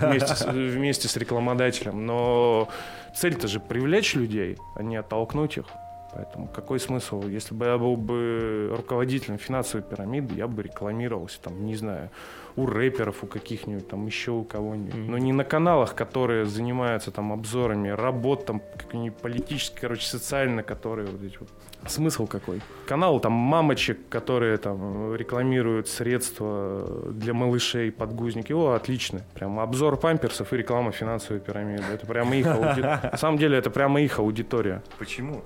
[0.00, 2.06] вместе с, вместе с рекламодателем.
[2.06, 2.68] Но
[3.16, 5.64] цель-то же привлечь людей, а не оттолкнуть их.
[6.12, 7.22] Поэтому какой смысл?
[7.26, 12.10] Если бы я был бы руководителем финансовой пирамиды, я бы рекламировался, там, не знаю,
[12.56, 14.94] у рэперов, у каких-нибудь, там, еще у кого-нибудь.
[14.94, 15.10] Мгм.
[15.10, 21.08] Но не на каналах, которые занимаются там обзорами работ, там, какие-нибудь политические, короче, социально, которые
[21.08, 21.48] вот эти вот
[21.86, 22.60] Смысл какой?
[22.86, 28.52] Канал там мамочек, которые там рекламируют средства для малышей, подгузники.
[28.52, 29.22] О, отлично.
[29.34, 31.84] Прям обзор памперсов и реклама финансовой пирамиды.
[31.92, 33.00] Это прямо их аудитория.
[33.12, 34.82] На самом деле это прямо их аудитория.
[34.98, 35.42] Почему?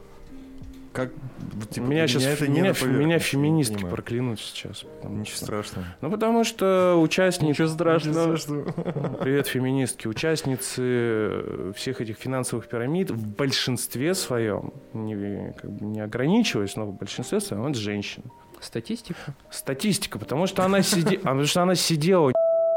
[0.95, 1.11] Как?
[1.71, 3.95] типа, меня сейчас это не меня, на фе- меня поверхности, феминистки не понимаю.
[3.97, 4.85] проклянут сейчас.
[5.03, 5.87] Ничего что- страшного.
[6.01, 7.51] Ну, потому что участники...
[7.51, 8.37] Ничего страшного.
[9.21, 10.07] Привет, феминистки.
[10.07, 16.97] Участницы всех этих финансовых пирамид в большинстве своем, не, как бы не ограничиваясь, но в
[16.97, 18.27] большинстве своем, это женщины.
[18.61, 19.35] Статистика.
[19.51, 21.19] Статистика, потому что она, сиде...
[21.23, 22.33] потому что она сидела,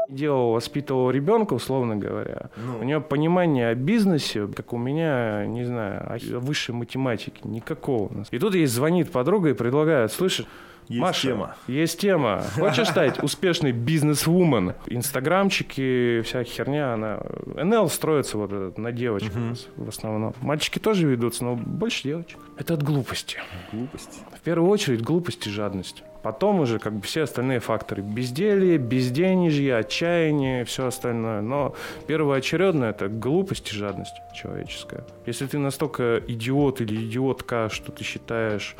[0.08, 2.50] делала, воспитывала ребенка, условно говоря.
[2.56, 6.02] У Ну, нее понимание о бизнесе, как у меня, не знаю,
[6.34, 8.08] о высшей математике, никакого.
[8.12, 8.28] у нас.
[8.30, 10.46] И тут ей звонит подруга и предлагает, слышишь,
[10.88, 11.56] есть Маша, тема.
[11.66, 12.42] есть тема.
[12.54, 14.72] Хочешь стать успешной бизнес-вумен?
[14.86, 17.20] Инстаграмчики, вся херня, она...
[17.62, 19.56] НЛ строится вот этот на девочках Мгм.
[19.76, 20.34] в основном.
[20.40, 22.38] Мальчики тоже ведутся, но больше девочек.
[22.56, 23.36] Это от глупости.
[23.70, 24.22] Глупость.
[24.34, 26.02] В первую очередь глупость и жадность.
[26.22, 28.02] Потом уже как бы все остальные факторы.
[28.02, 31.40] Безделье, безденежье, отчаяние, все остальное.
[31.40, 31.74] Но
[32.06, 35.04] первоочередно это глупость и жадность человеческая.
[35.26, 38.76] Если ты настолько идиот или идиотка, что ты считаешь,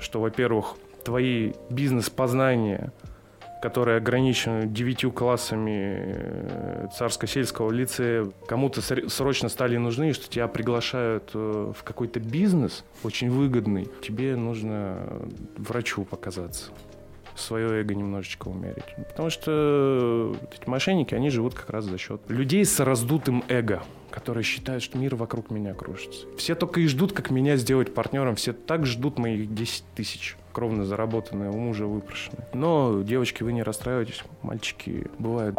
[0.00, 2.92] что, во-первых, твои бизнес-познания,
[3.60, 11.30] которые ограничены девятью классами э, царско-сельского лицея, кому-то ср- срочно стали нужны, что тебя приглашают
[11.34, 15.20] э, в какой-то бизнес очень выгодный, тебе нужно
[15.56, 16.70] врачу показаться
[17.38, 18.84] свое эго немножечко умерить.
[19.08, 24.44] Потому что эти мошенники, они живут как раз за счет людей с раздутым эго, которые
[24.44, 26.26] считают, что мир вокруг меня кружится.
[26.36, 28.36] Все только и ждут, как меня сделать партнером.
[28.36, 32.48] Все так ждут моих 10 тысяч кровно заработанные, у мужа выпрошенные.
[32.52, 34.24] Но, девочки, вы не расстраивайтесь.
[34.42, 35.56] Мальчики бывают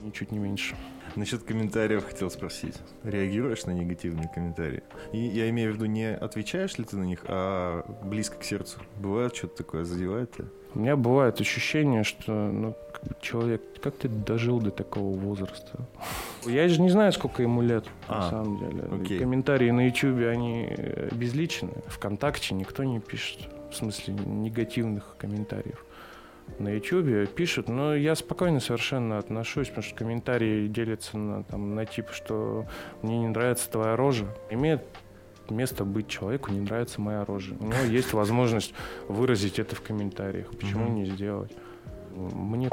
[0.00, 0.76] ничуть не меньше.
[1.14, 2.74] Насчет комментариев хотел спросить.
[3.04, 4.82] Реагируешь на негативные комментарии?
[5.12, 8.80] И я имею в виду, не отвечаешь ли ты на них, а близко к сердцу?
[8.98, 10.48] Бывает что-то такое, задевает тебя?
[10.74, 12.74] У меня бывает ощущение, что ну,
[13.20, 15.78] человек, как ты дожил до такого возраста?
[16.46, 18.84] Я же не знаю, сколько ему лет, на А, самом деле.
[19.02, 19.18] Окей.
[19.18, 21.70] Комментарии на Ютубе, они э, безличны.
[21.86, 25.84] Вконтакте никто не пишет, в смысле негативных комментариев.
[26.58, 31.86] на YouTube пишут, но я спокойно совершенно отношусь, потому что комментарии делятся на, там, на
[31.86, 32.66] тип, что
[33.02, 34.26] мне не нравится твоя рожа.
[34.50, 34.82] Имеет
[35.50, 37.54] место быть человеку, не нравится моя рожа.
[37.60, 38.74] У него есть возможность
[39.08, 40.50] выразить это в комментариях.
[40.50, 41.52] Почему не сделать?
[42.14, 42.68] Мне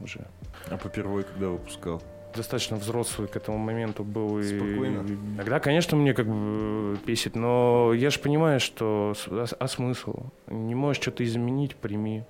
[0.00, 0.26] уже
[0.68, 2.02] А по первой, когда выпускал?
[2.34, 4.38] достаточно взрослый к этому моменту был.
[4.40, 5.06] И, Спокойно.
[5.06, 10.30] и Тогда, конечно, мне как бы песит, но я же понимаю, что а, а смысл?
[10.48, 12.24] Не можешь что-то изменить, прими.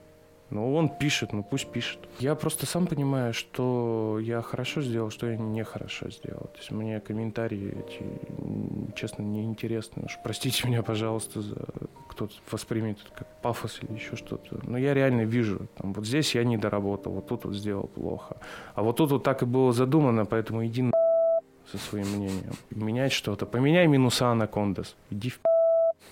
[0.50, 1.98] Ну, он пишет, ну пусть пишет.
[2.18, 6.50] Я просто сам понимаю, что я хорошо сделал, что я нехорошо сделал.
[6.52, 10.04] То есть мне комментарии эти, честно, неинтересны.
[10.04, 11.66] Уж простите меня, пожалуйста, за
[12.08, 14.60] кто-то воспримет это как пафос или еще что-то.
[14.62, 18.36] Но я реально вижу, там, вот здесь я не доработал, вот тут вот сделал плохо.
[18.74, 20.92] А вот тут вот так и было задумано, поэтому иди на
[21.72, 22.52] со своим мнением.
[22.70, 23.46] Менять что-то.
[23.46, 24.94] Поменяй минуса Анакондас.
[25.10, 25.40] Иди в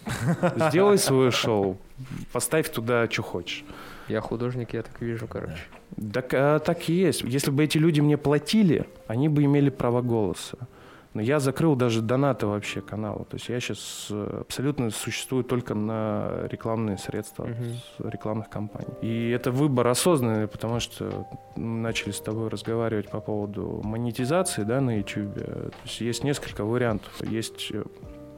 [0.70, 1.76] Сделай свое шоу.
[2.32, 3.64] Поставь туда, что хочешь.
[4.08, 5.62] Я художник, я так вижу, короче.
[6.12, 7.22] Так, а, так и есть.
[7.22, 10.58] Если бы эти люди мне платили, они бы имели право голоса.
[11.14, 13.24] Но я закрыл даже донаты вообще канала.
[13.26, 17.48] То есть я сейчас абсолютно существую только на рекламные средства
[17.98, 18.94] от рекламных компаний.
[19.02, 24.80] И это выбор осознанный, потому что мы начали с тобой разговаривать по поводу монетизации да,
[24.80, 25.34] на YouTube.
[25.34, 27.12] То есть есть несколько вариантов.
[27.20, 27.84] Есть э,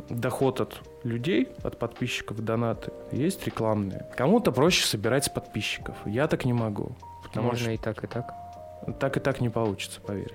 [0.08, 2.92] доход от людей, от подписчиков, донаты.
[3.12, 4.06] Есть рекламные.
[4.16, 5.96] Кому-то проще собирать с подписчиков.
[6.06, 6.92] Я так не могу.
[7.22, 8.32] Потому Можно и так, и так.
[8.82, 10.34] что так и так не получится, поверь.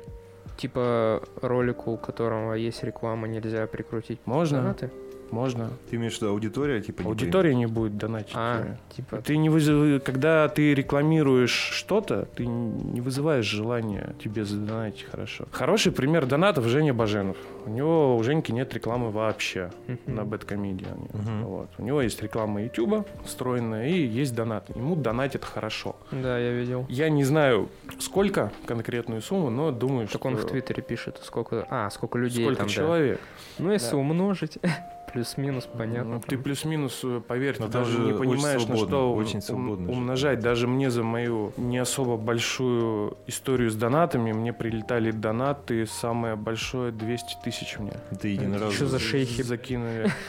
[0.58, 4.92] Типа ролику, у которого есть реклама, нельзя прикрутить Можно, донаты?
[5.32, 5.70] Можно.
[5.90, 8.34] Ты имеешь в виду аудитория, типа, не Аудитория не будет донатить.
[8.36, 9.22] А, типа...
[9.22, 10.04] Ты не вызыв...
[10.04, 15.46] Когда ты рекламируешь что-то, ты не вызываешь желания тебе задонатить хорошо.
[15.52, 17.38] Хороший пример донатов Женя Баженов.
[17.66, 19.72] У него у Женьки нет рекламы вообще
[20.06, 21.10] на Бэткомедиане.
[21.14, 21.44] Мгм.
[21.46, 21.70] Вот.
[21.78, 24.74] У него есть реклама Ютуба встроенная и есть донаты.
[24.76, 25.96] Ему донатят хорошо.
[26.12, 26.86] Да, я видел.
[26.90, 27.70] Я не знаю,
[28.00, 30.28] сколько конкретную сумму, но думаю, Так что...
[30.28, 31.66] он в Твиттере пишет, сколько...
[31.70, 32.74] А, сколько людей Сколько там, да.
[32.74, 33.20] человек.
[33.58, 33.98] Ну, если Да.
[33.98, 34.58] умножить,
[35.12, 36.16] плюс-минус, понятно.
[36.16, 39.14] Ну, ты плюс-минус, э, поверь, Но ты даже же не очень понимаешь, на свободно, что
[39.14, 40.40] очень свободно умножать.
[40.40, 46.92] Даже мне за мою не особо большую историю с донатами, мне прилетали донаты, самое большое
[46.92, 47.94] 200 тысяч мне.
[48.12, 48.72] Это единоразово.
[48.72, 49.42] Что за шейхи?
[49.42, 50.10] Закинули.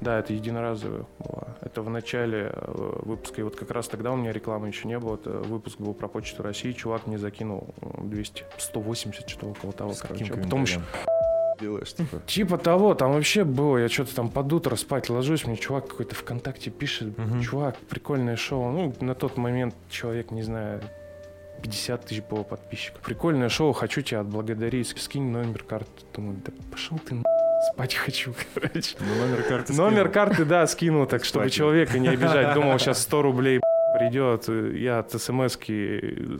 [0.00, 1.56] Да, это единоразовое было.
[1.60, 3.42] Это в начале э, выпуска.
[3.42, 5.16] И вот как раз тогда у меня рекламы еще не было.
[5.16, 6.72] Это выпуск был про Почту России.
[6.72, 10.24] Чувак мне закинул э, 200, 180, что-то около того, С короче.
[10.24, 10.80] каким А потом еще
[11.60, 12.20] делаешь, типа?
[12.26, 16.14] Типа того, там вообще было, я что-то там под утро спать ложусь, мне чувак какой-то
[16.14, 17.42] ВКонтакте пишет, Мгм.
[17.42, 18.70] чувак, прикольное шоу.
[18.70, 20.80] Ну, на тот момент человек, не знаю,
[21.62, 23.02] 50 тысяч было подписчиков.
[23.02, 25.90] Прикольное шоу, хочу тебя отблагодарить, скинь номер карты.
[26.14, 27.22] Думаю, да пошел ты на
[27.74, 28.96] спать хочу, короче.
[29.00, 30.12] Ну, номер карты Номер скинул.
[30.12, 32.54] карты, да, скинул, так, чтобы человека не обижать.
[32.54, 33.60] Думал, сейчас 100 рублей
[33.98, 34.48] придет.
[34.74, 35.56] Я от смс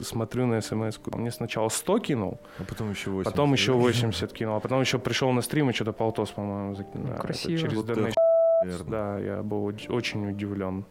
[0.06, 1.16] смотрю на смс -ку.
[1.16, 3.32] Мне сначала 100 кинул, А потом еще 80.
[3.32, 7.02] Потом еще 80 кинул, а потом еще пришел на стрим и что-то полтос, по-моему, закинул.
[7.02, 7.58] Ну, Да, это красиво.
[7.58, 7.88] Через Вот.
[7.88, 8.12] Наверное.
[8.90, 10.84] Да, я был оч- очень удивлен.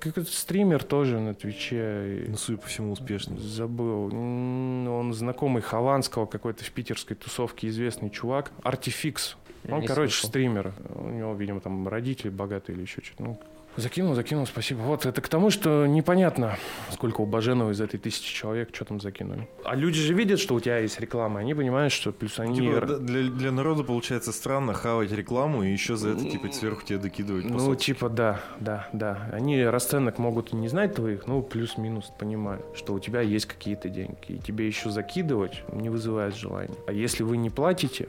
[0.00, 2.26] Какой-то стример тоже на Твиче.
[2.28, 3.38] Ну, судя по всему, успешный.
[3.38, 4.06] Забыл.
[4.12, 8.50] Он знакомый Хованского, какой-то в питерской тусовке известный чувак.
[8.64, 9.36] Артификс.
[9.70, 10.28] Он, не короче, слышал.
[10.28, 10.74] стример.
[10.96, 13.22] У него, видимо, там родители богатые или еще что-то.
[13.22, 13.38] Ну,
[13.76, 14.78] закинул, закинул, спасибо.
[14.80, 16.56] Вот, это к тому, что непонятно,
[16.92, 19.48] сколько у Баженова из этой тысячи человек, что там закинули.
[19.64, 22.56] А люди же видят, что у тебя есть реклама, они понимают, что плюс они...
[22.56, 26.98] Типа, для, для народа получается странно хавать рекламу и еще за это, типа, сверху тебе
[26.98, 27.84] докидывать Ну, посылки.
[27.86, 29.28] типа, да, да, да.
[29.32, 34.16] Они расценок могут не знать твоих, ну, плюс-минус понимают, что у тебя есть какие-то деньги.
[34.28, 36.74] И тебе еще закидывать не вызывает желания.
[36.86, 38.08] А если вы не платите,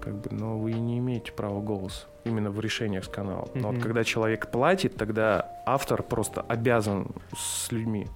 [0.00, 3.48] как бы, но вы не имеете права голоса именно в решениях с канала.
[3.54, 8.06] Но вот когда человек платит, тогда автор просто обязан с людьми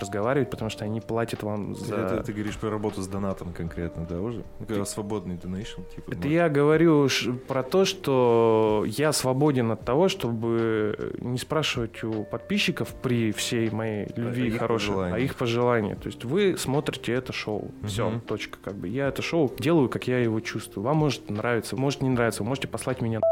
[0.00, 1.96] разговаривать, потому что они платят вам за...
[1.96, 4.44] Это ты говоришь про работу с донатом конкретно, да, уже?
[4.66, 6.12] Когда свободный донейшн, типа.
[6.12, 12.24] Это я говорю ш- про то, что я свободен от того, чтобы не спрашивать у
[12.24, 15.14] подписчиков при всей моей любви и их хорошей, пожелания.
[15.14, 15.94] а их пожелания.
[15.96, 17.70] То есть вы смотрите это шоу.
[17.86, 18.20] Все, Мгм.
[18.20, 18.58] точка.
[18.62, 20.84] Как бы я это шоу делаю, как я его чувствую.
[20.84, 23.26] Вам может нравиться, может не нравиться, вы можете послать меня на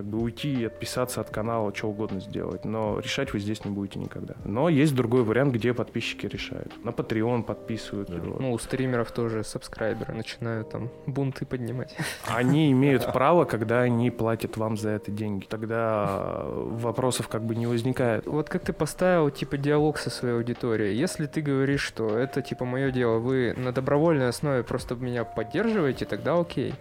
[0.00, 2.64] как бы уйти и отписаться от канала, что угодно сделать.
[2.64, 4.34] Но решать вы здесь не будете никогда.
[4.46, 6.72] Но есть другой вариант, где подписчики решают.
[6.82, 8.08] На Patreon подписывают.
[8.08, 8.16] Да.
[8.16, 8.40] вот.
[8.40, 11.94] Ну, у стримеров тоже сабскрайберы начинают там бунты поднимать.
[12.26, 15.44] Они имеют право, когда они платят вам за это деньги.
[15.44, 18.26] Тогда э, вопросов как бы не возникает.
[18.26, 20.96] Вот как ты поставил, типа, диалог со своей аудиторией.
[20.96, 26.06] Если ты говоришь, что это, типа, мое дело, вы на добровольной основе просто меня поддерживаете,
[26.06, 26.72] тогда окей.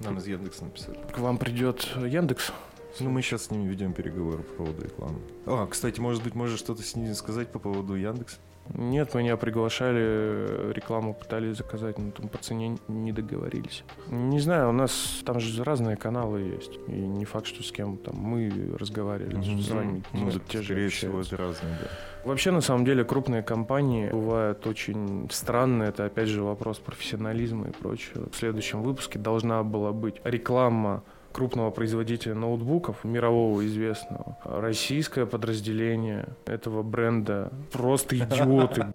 [0.00, 0.98] Нам из Яндекса написали.
[1.12, 2.52] К вам придет Яндекс
[3.00, 5.20] Ну, мы сейчас с ними ведем переговоры по поводу рекламы.
[5.46, 8.38] А, кстати, может быть, можешь что-то с ними сказать по поводу Яндекса?
[8.74, 13.84] Нет, меня приглашали, рекламу пытались заказать, но там по цене не договорились.
[14.08, 16.78] Не знаю, у нас там же разные каналы есть.
[16.86, 19.60] И не факт, что с кем там мы разговаривали, Мгм.
[19.60, 21.88] с вами Ну, те же скорее всего, это разные, да.
[22.24, 25.88] Вообще, на самом деле, крупные компании бывают очень странные.
[25.88, 28.28] Это, опять же, вопрос профессионализма и прочего.
[28.30, 31.02] В следующем выпуске должна была быть реклама
[31.32, 34.36] крупного производителя ноутбуков, мирового известного.
[34.44, 38.86] Российское подразделение этого бренда просто идиоты,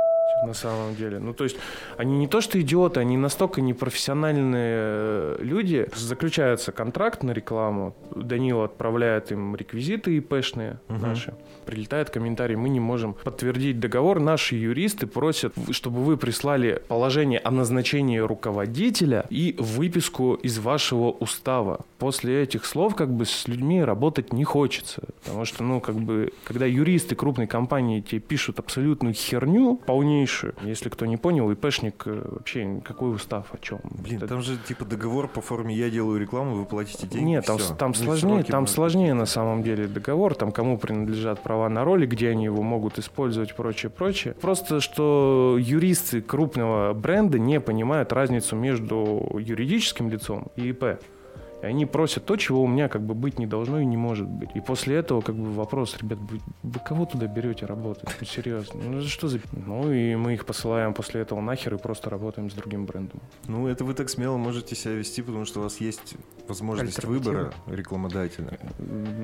[0.43, 1.19] на самом деле.
[1.19, 1.57] Ну, то есть,
[1.97, 5.87] они не то что идиоты, они настолько непрофессиональные э, люди.
[5.95, 11.01] Заключается контракт на рекламу, Данила отправляет им реквизиты ИПшные Мгм.
[11.01, 11.33] наши.
[11.65, 14.19] Прилетает комментарий, мы не можем подтвердить договор.
[14.19, 21.79] Наши юристы просят, чтобы вы прислали положение о назначении руководителя и выписку из вашего устава.
[21.97, 25.01] После этих слов как бы с людьми работать не хочется.
[25.23, 29.79] Потому что, ну, как бы, когда юристы крупной компании тебе пишут абсолютную херню
[30.25, 33.79] полнейшую, если кто не понял, ИПшник э, вообще какой устав, о чем?
[33.83, 37.25] Блин, Это- там же типа договор по форме «я делаю рекламу, вы платите деньги».
[37.25, 41.41] нет, там, там Ну, сложнее, там будут сложнее на самом деле договор, там кому принадлежат
[41.43, 44.33] права на роли, где они его могут использовать, прочее, прочее.
[44.41, 50.99] Просто что юристы крупного бренда не понимают разницу между юридическим лицом и ИП.
[51.65, 54.27] И они просят то, чего у меня как бы быть не должно и не может
[54.27, 54.51] быть.
[54.53, 58.07] И после этого как бы вопрос, ребят, вы, вы кого туда берете работать?
[58.21, 58.83] Ну, серьезно.
[58.83, 59.39] Ну что за...
[59.51, 63.19] Ну и мы их посылаем после этого нахер и просто работаем с другим брендом.
[63.47, 66.15] Ну, это вы так смело можете себя вести, потому что у вас есть
[66.47, 68.59] возможность выбора рекламодателя.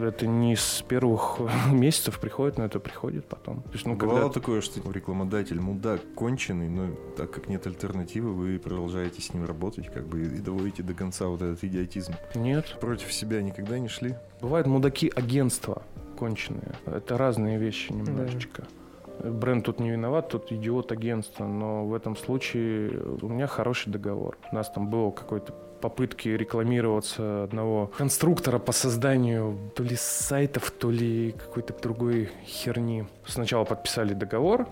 [0.02, 1.40] Это не с первых
[1.72, 3.62] месяцев приходит, но это приходит потом.
[3.62, 4.34] То есть, ну, Бывало когда...
[4.34, 9.94] такое, что рекламодатель мудак конченый, но так как нет альтернативы, вы продолжаете с ним работать,
[9.94, 12.14] как бы и доводите до конца вот этот идиотизм.
[12.36, 12.78] Нет.
[12.80, 14.16] Против себя никогда не шли?
[14.42, 15.84] Бывают мудаки агентства
[16.18, 16.74] конченые.
[16.86, 18.64] Это разные вещи немножечко.
[19.24, 24.38] Бренд тут не виноват, тут идиот агентства, но в этом случае у меня хороший договор.
[24.52, 30.92] У нас там было какой-то попытки рекламироваться одного конструктора по созданию то ли сайтов, то
[30.92, 33.06] ли какой-то другой херни.
[33.26, 34.68] Сначала подписали договор,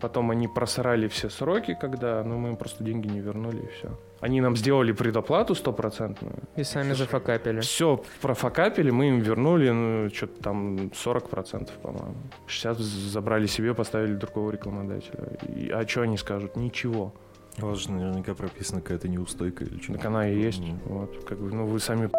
[0.00, 3.88] Потом они просрали все сроки, когда, ну, мы им просто деньги не вернули, и все.
[4.20, 6.34] Они нам сделали предоплату стопроцентную.
[6.56, 7.60] И сами зафакапили.
[7.60, 12.14] Все профокапили, мы им вернули, ну, что-то там 40%, по-моему.
[12.46, 15.38] 60 забрали себе, поставили другого рекламодателя.
[15.56, 16.56] И, а что они скажут?
[16.56, 17.12] Ничего.
[17.60, 19.98] У вас же наверняка прописана какая-то неустойка или что-то.
[19.98, 20.60] Так она и есть.
[20.60, 20.80] Мгм.
[20.86, 22.10] Вот, как бы, ну, вы сами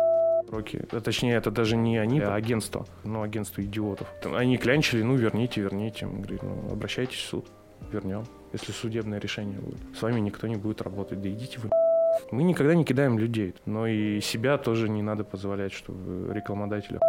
[0.47, 0.85] сроки.
[0.91, 2.85] А Точнее, это даже не они, а агентство.
[3.03, 4.07] Ну, агентство идиотов.
[4.21, 6.05] Там Они клянчили, ну, верните, верните.
[6.05, 7.47] Мы говорим, ну, обращайтесь в суд.
[7.91, 8.25] Вернем.
[8.53, 9.79] Если судебное решение будет.
[9.97, 11.21] С вами никто не будет работать.
[11.21, 11.69] Да идите вы.
[12.31, 13.55] Мы никогда не кидаем людей.
[13.65, 16.99] Но и себя тоже не надо позволять, чтобы рекламодателя.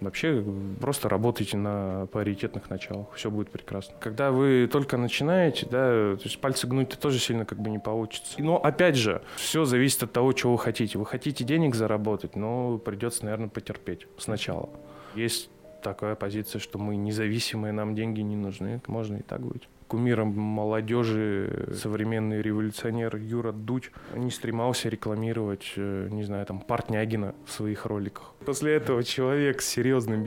[0.00, 0.44] Вообще,
[0.80, 3.94] просто работайте на паритетных началах, все будет прекрасно.
[4.00, 8.40] Когда вы только начинаете, да, то есть пальцы гнуть-то тоже сильно как бы не получится.
[8.40, 10.98] Но опять же, все зависит от того, чего вы хотите.
[10.98, 14.68] Вы хотите денег заработать, но придется, наверное, потерпеть сначала.
[15.14, 15.50] Есть
[15.82, 18.80] такая позиция, что мы независимые, нам деньги не нужны.
[18.86, 19.68] Можно и так быть.
[19.88, 27.50] Кумиром молодежи современный революционер Юра Дудь не стремался рекламировать, э, не знаю, там, Портнягина в
[27.50, 28.34] своих роликах.
[28.44, 30.26] После этого человек с серьезным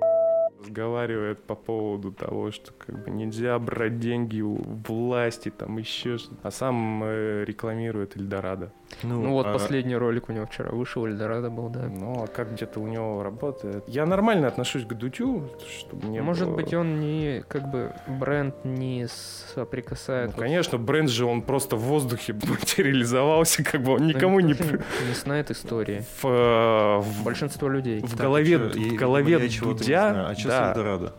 [0.59, 4.55] разговаривает по поводу того, что как бы нельзя брать деньги у
[4.87, 6.37] власти, там еще что-то.
[6.43, 8.71] А сам э, рекламирует Эльдорадо.
[9.03, 11.87] Ну вот а- последний ролик у него вчера вышел, Эльдорадо был, да.
[11.87, 13.83] Ну, а как где-то у него работает?
[13.87, 18.53] Я нормально отношусь к Дудю, чтобы не Может было- быть, он не, как бы, бренд
[18.63, 19.07] не
[19.55, 20.27] соприкасает.
[20.29, 24.39] Ну, вот конечно, бренд же он просто в воздухе материализовался, как бы он Ну, никому
[24.39, 24.53] не...
[24.53, 26.03] тоже при- не знает истории.
[26.21, 28.01] В, э, в- Большинство людей.
[28.01, 30.27] в Так, голове, а в голове не Дудя, знаю.
[30.29, 31.13] А что да, с Эльдорадо?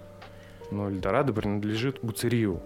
[0.70, 2.60] но Эльдорадо принадлежит Гуцерию.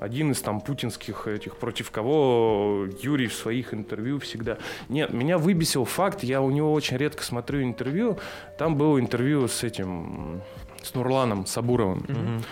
[0.00, 4.56] Один из там путинских этих, против кого Юрий в своих интервью всегда...
[4.88, 8.18] Нет, меня выбесил факт, я у него очень редко смотрю интервью.
[8.58, 10.40] Там было интервью с этим,
[10.82, 12.04] с Нурланом Сабуровым.
[12.08, 12.42] Мгм.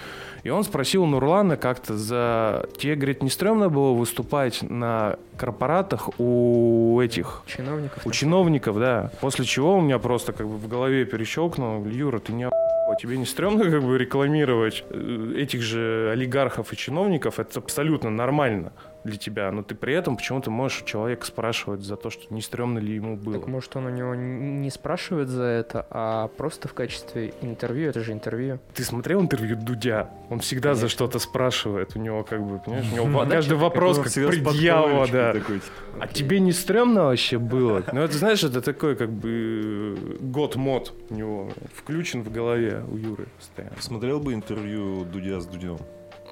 [0.43, 2.67] И он спросил Нурлана как-то за...
[2.79, 7.43] Тебе, говорит, не стрёмно было выступать на корпоратах у этих...
[7.47, 8.07] Чиновников.
[8.07, 9.11] У чиновников, да.
[9.21, 12.49] После чего у меня просто как бы в голове перещелкнуло, Юра, ты не
[12.95, 17.39] тебе не стрёмно как бы рекламировать э, этих же олигархов и чиновников?
[17.39, 18.73] Это абсолютно нормально
[19.09, 22.41] для тебя, но ты при этом почему-то можешь у человека спрашивать за то, что не
[22.41, 23.39] стрёмно ли ему было.
[23.39, 28.01] Так может он у него не спрашивает за это, а просто в качестве интервью, это
[28.01, 28.59] же интервью.
[28.75, 30.11] Ты смотрел интервью Дудя?
[30.31, 30.89] Он всегда за Конечно.
[30.97, 31.97] что-то спрашивает.
[31.97, 35.33] У него как бы, понимаешь, у него каждый вопрос как предъява, да.
[35.33, 35.53] типа,
[36.01, 37.83] А тебе не стрёмно вообще было?
[37.93, 42.97] Ну, это, знаешь, это такой, как бы, э, год-мод у него включен в голове у
[42.97, 43.77] Юры постоянно.
[43.81, 45.79] Смотрел бы интервью Дудя с Дудем?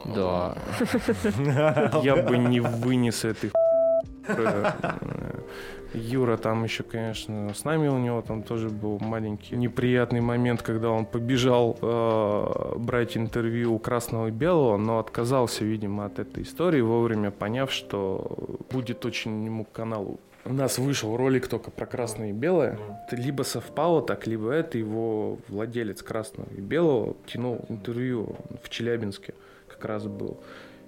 [0.04, 0.56] Да.
[2.02, 3.50] Я бы не вынес этой
[5.94, 10.90] Юра там еще, конечно, с нами у него там тоже был маленький неприятный момент, когда
[10.90, 16.80] он побежал э, брать интервью у Красного и Белого, но отказался, видимо, от этой истории,
[16.80, 20.20] вовремя поняв, что будет очень ему каналу.
[20.44, 22.78] У нас вышел ролик только про красное и белое.
[23.06, 29.34] Это либо совпало так, либо это его владелец красного и белого тянул интервью в Челябинске
[29.76, 30.40] как раз был.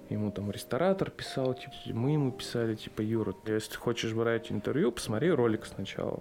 [0.09, 5.29] Ему там ресторатор писал, типа, мы ему писали, типа, Юра, если хочешь брать интервью, посмотри
[5.29, 6.19] ролик сначала.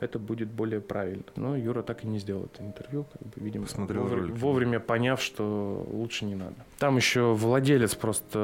[0.00, 1.24] Это будет более правильно.
[1.36, 4.34] Но Юра так и не сделал это интервью, как бы, видимо, Посмотрел вовре- ролик.
[4.36, 6.54] вовремя поняв, что лучше не надо.
[6.78, 8.38] Там еще владелец просто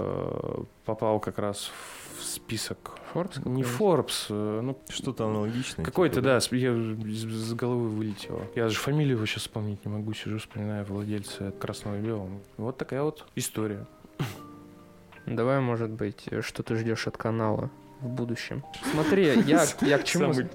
[0.00, 1.70] э, попал как раз
[2.18, 2.92] в список.
[3.12, 3.38] Форбс?
[3.44, 5.84] Не Forbes, э, ну, Что-то аналогичное.
[5.84, 8.42] какой-то, типа, да, с- я из, из головы вылетело.
[8.54, 12.30] Я же фамилию его сейчас вспомнить не могу, сижу, вспоминаю владельца Красного и Белого.
[12.56, 13.86] Вот такая вот история.
[15.26, 18.62] Давай, может быть, что ты ждешь от канала в будущем.
[18.92, 20.32] Смотри, я, я к чему...
[20.32, 20.48] Самый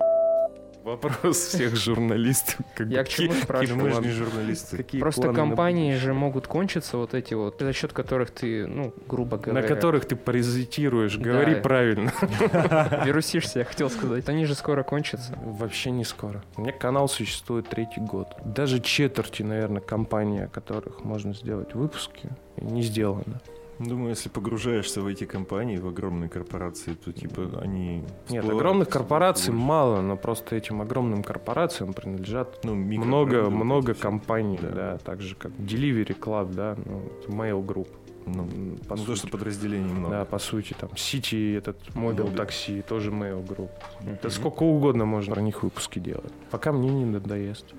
[0.84, 2.57] вопрос всех журналистов.
[2.75, 3.84] как Я бы, к чему спрашиваю?
[3.84, 4.77] Мы же не журналисты.
[4.77, 6.05] какие Просто на компании будущее?
[6.07, 9.61] же могут кончиться вот эти вот, за счет которых ты, ну, грубо говоря...
[9.61, 11.61] На которых ты паразитируешь, говори Да.
[11.61, 12.13] правильно.
[13.05, 14.27] Вирусишься, я хотел сказать.
[14.29, 15.38] Они же скоро кончатся.
[15.41, 16.43] Вообще не скоро.
[16.57, 18.27] У меня канал существует третий год.
[18.43, 23.41] Даже четверти, наверное, компаний, о которых можно сделать выпуски, не сделано.
[23.80, 28.03] Думаю, если погружаешься в эти компании, в огромные корпорации, то типа они...
[28.30, 29.65] Нет, огромных корпораций больше.
[29.65, 34.69] мало, но просто этим огромным корпорациям принадлежат Ну, много, много компаний, Да.
[34.69, 34.97] да.
[34.99, 37.88] так же как Delivery Club, да, ну, Mail Group.
[38.26, 40.15] Ну, м, по ну, то, что подразделений много.
[40.17, 42.38] Да, по сути, там City, этот мобил Мобил.
[42.38, 43.69] такси, тоже Mail Group.
[44.01, 44.17] Мгм.
[44.24, 46.32] Да сколько угодно можно про них выпуски делать.
[46.51, 47.74] Пока мне не надоест.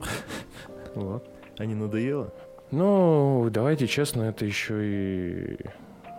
[0.94, 1.24] Вот.
[1.58, 2.32] А не надоело?
[2.70, 5.58] Ну, давайте честно, это еще и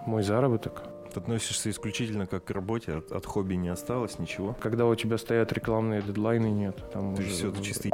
[0.06, 0.84] мой заработок.
[1.14, 4.56] Ты относишься исключительно как к работе, от, от хобби не осталось ничего.
[4.62, 6.78] Когда у тебя стоят рекламные дедлайны, нет.
[6.92, 7.90] Там Ты уже- все, ты чисто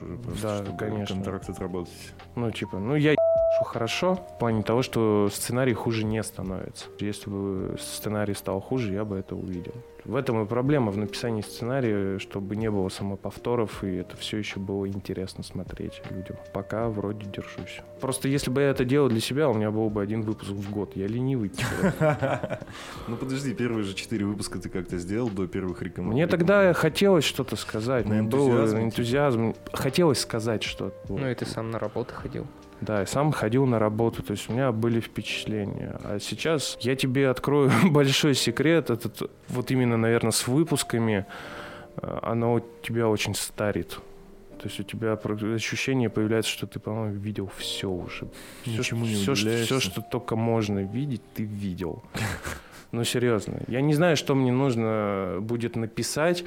[0.00, 1.16] уже просто, Да, чтобы конечно.
[1.16, 2.14] контракт отработать.
[2.36, 3.14] Ну, типа, ну я
[3.48, 6.86] ебашу хорошо в плане того, что сценарий хуже не становится.
[6.98, 9.74] Если бы сценарий стал хуже, я бы это увидел.
[10.04, 14.58] В этом и проблема в написании сценария, чтобы не было самоповторов, и это все еще
[14.58, 16.36] было интересно смотреть людям.
[16.54, 17.82] Пока вроде держусь.
[18.00, 20.70] Просто если бы я это делал для себя, у меня был бы один выпуск в
[20.70, 20.96] год.
[20.96, 21.50] Я ленивый.
[21.50, 22.60] типа.
[23.06, 26.14] Ну подожди, первые же четыре выпуска ты как-то сделал до первых рекомендаций.
[26.14, 28.06] Мне тогда хотелось что-то сказать.
[28.06, 29.54] Был энтузиазме, энтузиазм.
[29.72, 30.94] Хотелось сказать что-то.
[31.08, 32.46] Ну и ты сам на работу ходил.
[32.80, 35.98] Да, и сам ходил на работу, то есть у меня были впечатления.
[36.04, 41.26] А сейчас я тебе открою большой секрет, этот вот именно, наверное, с выпусками,
[41.96, 43.98] э, оно тебя очень старит.
[44.58, 45.12] То есть у тебя
[45.54, 48.28] ощущение появляется, что ты, по-моему, видел все уже.
[48.62, 52.02] Все, Ничему не все, что, все, что только можно видеть, ты видел.
[52.90, 53.60] Ну, серьезно.
[53.66, 56.42] Я не знаю, что мне нужно будет написать,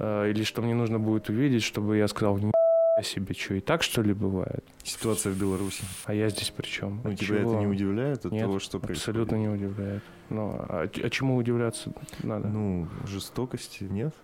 [0.00, 2.50] э, или что мне нужно будет увидеть, чтобы я сказал, «Ни
[3.02, 4.64] себе, что и так, что ли, бывает?
[4.82, 5.84] Ситуация в Беларуси.
[6.06, 7.00] А я здесь при чем?
[7.04, 9.08] Ну, тебя это не удивляет от Нет, того, что происходит?
[9.08, 10.02] Абсолютно не удивляет.
[10.30, 11.92] Ну, а, а чему удивляться
[12.22, 12.48] надо?
[12.48, 14.14] Ну, жестокости нет?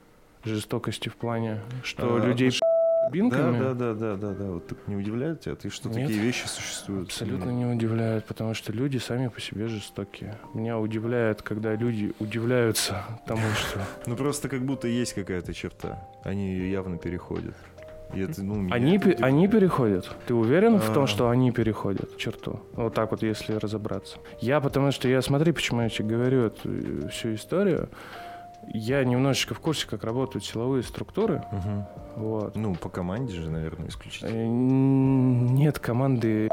[0.45, 3.59] Жестокости в плане, что А, людей Да, бинками?
[3.59, 4.45] да, да, да, да, да.
[4.53, 5.55] Вот так не удивляет тебя?
[5.55, 6.07] Ты что, Нет.
[6.09, 7.09] такие вещи существуют?
[7.09, 10.39] Абсолютно не удивляет, потому что люди сами по себе жестокие.
[10.55, 16.09] Меня удивляет, когда люди удивляются тому, что Ну, просто как будто есть какая-то черта.
[16.25, 17.55] Они ее явно переходят.
[18.15, 20.11] И это, ну, они, это пе- удив- они переходят.
[20.27, 20.95] Ты уверен в А.
[20.95, 22.61] том, что они переходят черту?
[22.75, 24.19] Вот так вот, если разобраться.
[24.41, 27.89] Я, потому что я, смотри, почему я тебе говорю эту э, всю историю.
[28.73, 31.43] Я немножечко в курсе, как работают силовые структуры.
[31.51, 31.85] Мгм.
[32.17, 32.55] Вот.
[32.55, 34.29] Ну, по команде же, наверное, исключительно.
[34.31, 36.49] Э, Нет команды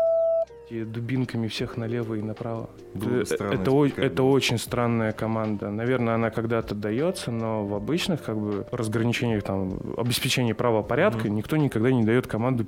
[0.70, 2.70] и дубинками всех налево и направо.
[2.94, 5.70] Было бы это, это, о- очень странная команда.
[5.72, 11.36] Наверное, она когда-то дается, но в обычных как бы разграничениях там обеспечения правопорядка Мгм.
[11.38, 12.66] никто никогда не дает команду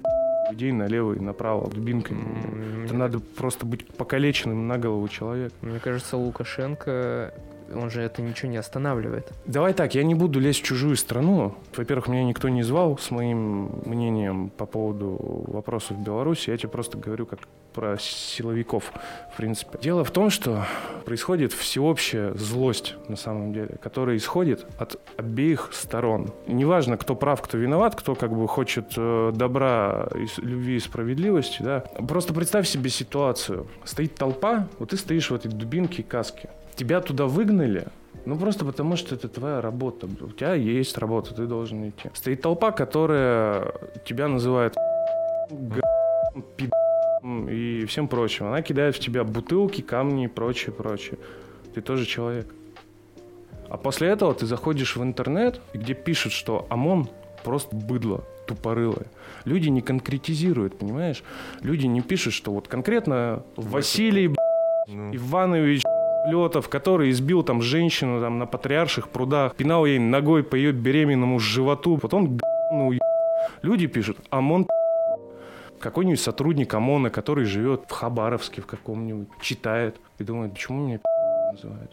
[0.49, 2.19] людей налево и направо дубинками.
[2.21, 5.53] М, Это надо просто быть покалеченным на голову человек.
[5.61, 7.33] Мне кажется, Лукашенко
[7.75, 9.31] он же это ничего не останавливает.
[9.45, 11.55] Давай так, я не буду лезть в чужую страну.
[11.75, 16.49] Во-первых, меня никто не звал с моим мнением по поводу вопросов в Беларуси.
[16.49, 17.39] Я тебе просто говорю как
[17.73, 18.91] про силовиков,
[19.33, 19.79] в принципе.
[19.81, 20.65] Дело в том, что
[21.05, 26.31] происходит всеобщая злость, на самом деле, которая исходит от обеих сторон.
[26.47, 31.79] Неважно, кто прав, кто виноват, кто как бы хочет э, добра, любви и справедливости, да.
[32.07, 33.67] Просто представь себе ситуацию.
[33.85, 36.49] Стоит толпа, вот ты стоишь в этой дубинке и каске.
[36.75, 37.87] Тебя туда выгнали,
[38.25, 40.07] ну, просто потому, что это твоя работа.
[40.07, 42.09] У тебя есть работа, ты должен идти.
[42.13, 43.73] Стоит толпа, которая
[44.05, 44.75] тебя называет
[47.23, 48.47] и всем прочим.
[48.47, 51.17] Она кидает в тебя бутылки, камни и прочее, прочее.
[51.73, 52.47] Ты тоже человек.
[53.69, 57.07] А после этого ты заходишь в интернет, где пишут, что ОМОН
[57.43, 59.07] просто быдло тупорылое.
[59.45, 61.23] Люди не конкретизируют, понимаешь?
[61.61, 64.35] Люди не пишут, что вот конкретно Василий
[64.87, 65.15] ну.
[65.15, 65.83] Иванович
[66.25, 71.39] Летов, который избил там женщину там на патриарших прудах, пинал ей ногой по ее беременному
[71.39, 72.39] животу, потом
[72.71, 72.93] ну,
[73.61, 74.67] Люди пишут, ОМОН
[75.79, 80.99] какой-нибудь сотрудник ОМОНа, который живет в Хабаровске в каком-нибудь, читает и думает, почему меня
[81.51, 81.91] называют?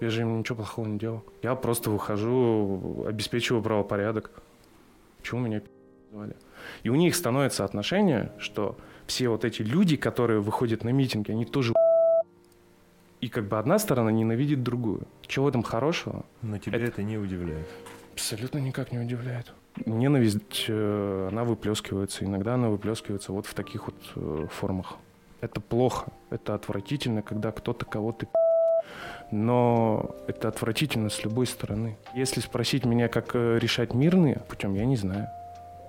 [0.00, 1.22] Я же им ничего плохого не делал.
[1.42, 4.30] Я просто выхожу, обеспечиваю правопорядок.
[5.20, 5.62] Почему меня
[6.10, 6.34] называли?
[6.82, 11.44] И у них становится отношение, что все вот эти люди, которые выходят на митинги, они
[11.44, 11.74] тоже
[13.20, 15.02] и как бы одна сторона ненавидит другую.
[15.26, 16.24] Чего в этом хорошего?
[16.42, 17.68] Но тебя это, это не удивляет.
[18.14, 19.52] Абсолютно никак не удивляет.
[19.86, 22.24] Ненависть, э, она выплескивается.
[22.24, 24.96] Иногда она выплескивается вот в таких вот э, формах.
[25.40, 28.26] Это плохо, это отвратительно, когда кто-то кого-то
[29.30, 31.96] но это отвратительно с любой стороны.
[32.14, 35.28] Если спросить меня, как э, решать мирные путем, я не знаю.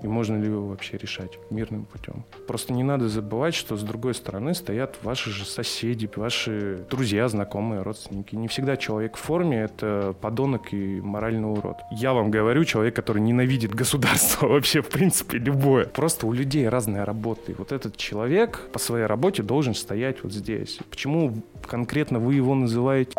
[0.02, 2.24] И можно ли его вообще решать мирным путем.
[2.48, 7.82] Просто не надо забывать, что с другой стороны стоят ваши же соседи, ваши друзья, знакомые,
[7.82, 8.36] родственники.
[8.36, 11.78] Не всегда человек в форме— это подонок и моральный урод.
[11.92, 15.86] Я вам говорю, человек, который ненавидит государство вообще, в принципе, любое.
[15.86, 17.52] Просто у людей разная работа.
[17.52, 20.80] И вот этот человек по своей работе должен стоять вот здесь.
[20.90, 23.14] Почему конкретно вы его называете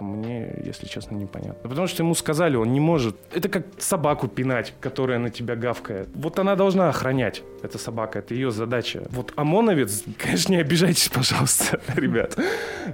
[0.00, 1.68] мне, если честно, непонятно.
[1.68, 3.16] Потому что ему сказали, он не может.
[3.32, 6.08] Это как собаку пинать, которая на тебя гавкает.
[6.14, 9.02] Вот она должна охранять, эта собака, это ее задача.
[9.10, 12.36] Вот ОМОНовец, конечно, не обижайтесь, пожалуйста, ребят,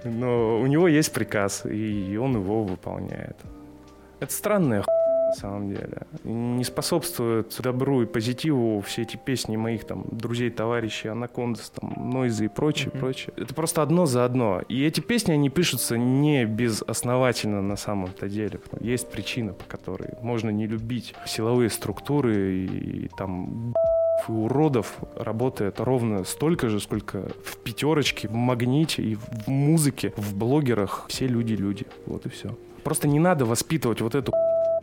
[0.05, 3.37] но у него есть приказ, и он его выполняет.
[4.21, 5.04] Это странная хуйня
[5.35, 6.03] самом деле.
[6.24, 12.47] Не способствуют добру и позитиву все эти песни моих там друзей, товарищей, Анакондас, там, Нойзы
[12.47, 12.99] и прочее, mm-hmm.
[12.99, 13.32] прочее.
[13.37, 14.62] Это просто одно за одно.
[14.68, 18.61] И эти песни, они пишутся не безосновательно на самом-то деле.
[18.80, 23.74] Есть причина, по которой можно не любить силовые структуры и, и там
[24.28, 30.37] и уродов работает ровно столько же, сколько в пятерочке, в магните и в музыке, в
[30.37, 31.07] блогерах.
[31.09, 31.87] Все люди-люди.
[32.07, 32.57] Вот и все.
[32.85, 34.32] Просто не надо воспитывать вот эту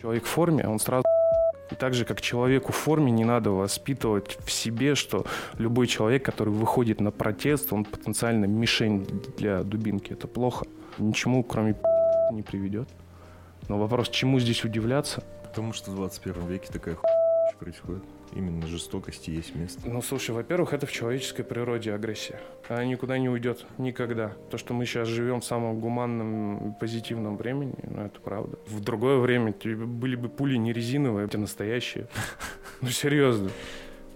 [0.01, 1.03] Человек в форме, он сразу
[1.69, 5.25] и так же, как человеку в форме, не надо воспитывать в себе, что
[5.57, 9.05] любой человек, который выходит на протест, он потенциально мишень
[9.37, 10.11] для дубинки.
[10.11, 10.65] Это плохо.
[10.97, 11.75] Ничему, кроме
[12.31, 12.89] не приведет.
[13.69, 15.23] Но вопрос, чему здесь удивляться?
[15.43, 18.03] Потому что в 21 веке такая хуйня происходит.
[18.33, 19.81] Именно жестокости есть место.
[19.85, 22.39] Ну, слушай, во-первых, это в человеческой природе агрессия.
[22.69, 23.65] Она никуда не уйдет.
[23.77, 24.29] Никогда.
[24.49, 28.57] То, что мы сейчас живем в самом гуманном, позитивном времени, ну, это правда.
[28.67, 32.07] В другое время были бы пули не резиновые, а настоящие.
[32.81, 33.51] Ну, серьезно.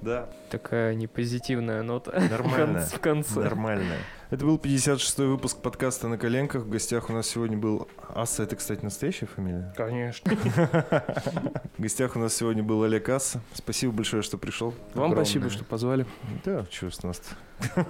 [0.01, 0.29] Да.
[0.49, 2.11] Такая непозитивная нота.
[2.29, 2.85] Нормальная.
[2.85, 3.39] В конце.
[3.41, 3.99] Нормальная.
[4.31, 6.63] Это был 56-й выпуск подкаста «На коленках».
[6.63, 7.87] В гостях у нас сегодня был...
[8.09, 9.71] Асса, это, кстати, настоящая фамилия?
[9.77, 10.31] Конечно.
[11.77, 13.41] В гостях у нас сегодня был Олег Асса.
[13.53, 14.73] Спасибо большое, что пришел.
[14.95, 16.07] Вам спасибо, что позвали.
[16.43, 17.21] Да, чего с нас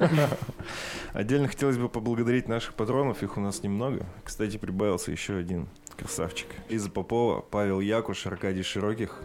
[1.14, 3.24] Отдельно хотелось бы поблагодарить наших патронов.
[3.24, 4.06] Их у нас немного.
[4.24, 6.48] Кстати, прибавился еще один красавчик.
[6.70, 9.22] Лиза Попова, Павел Якуш, Аркадий Широких,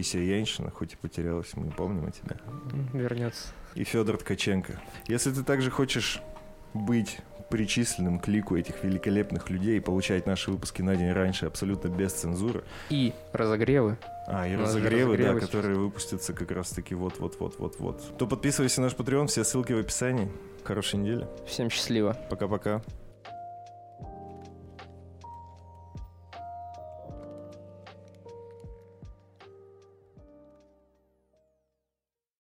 [0.00, 2.36] Яньшина, хоть и потерялась, мы помним о тебе.
[2.92, 3.48] Вернется.
[3.74, 4.80] И Федор Ткаченко.
[5.08, 6.20] Если ты также хочешь
[6.74, 7.18] быть
[7.52, 12.12] причисленным к лику этих великолепных людей и получать наши выпуски на день раньше абсолютно без
[12.12, 12.64] цензуры.
[12.88, 13.98] И разогревы.
[14.26, 18.16] А, и разогревы, разогревы, да, которые выпустятся как раз-таки вот-вот-вот-вот-вот.
[18.16, 20.32] То подписывайся на наш Patreon, все ссылки в описании.
[20.64, 21.26] Хорошей недели.
[21.46, 22.16] Всем счастливо.
[22.30, 22.82] Пока-пока.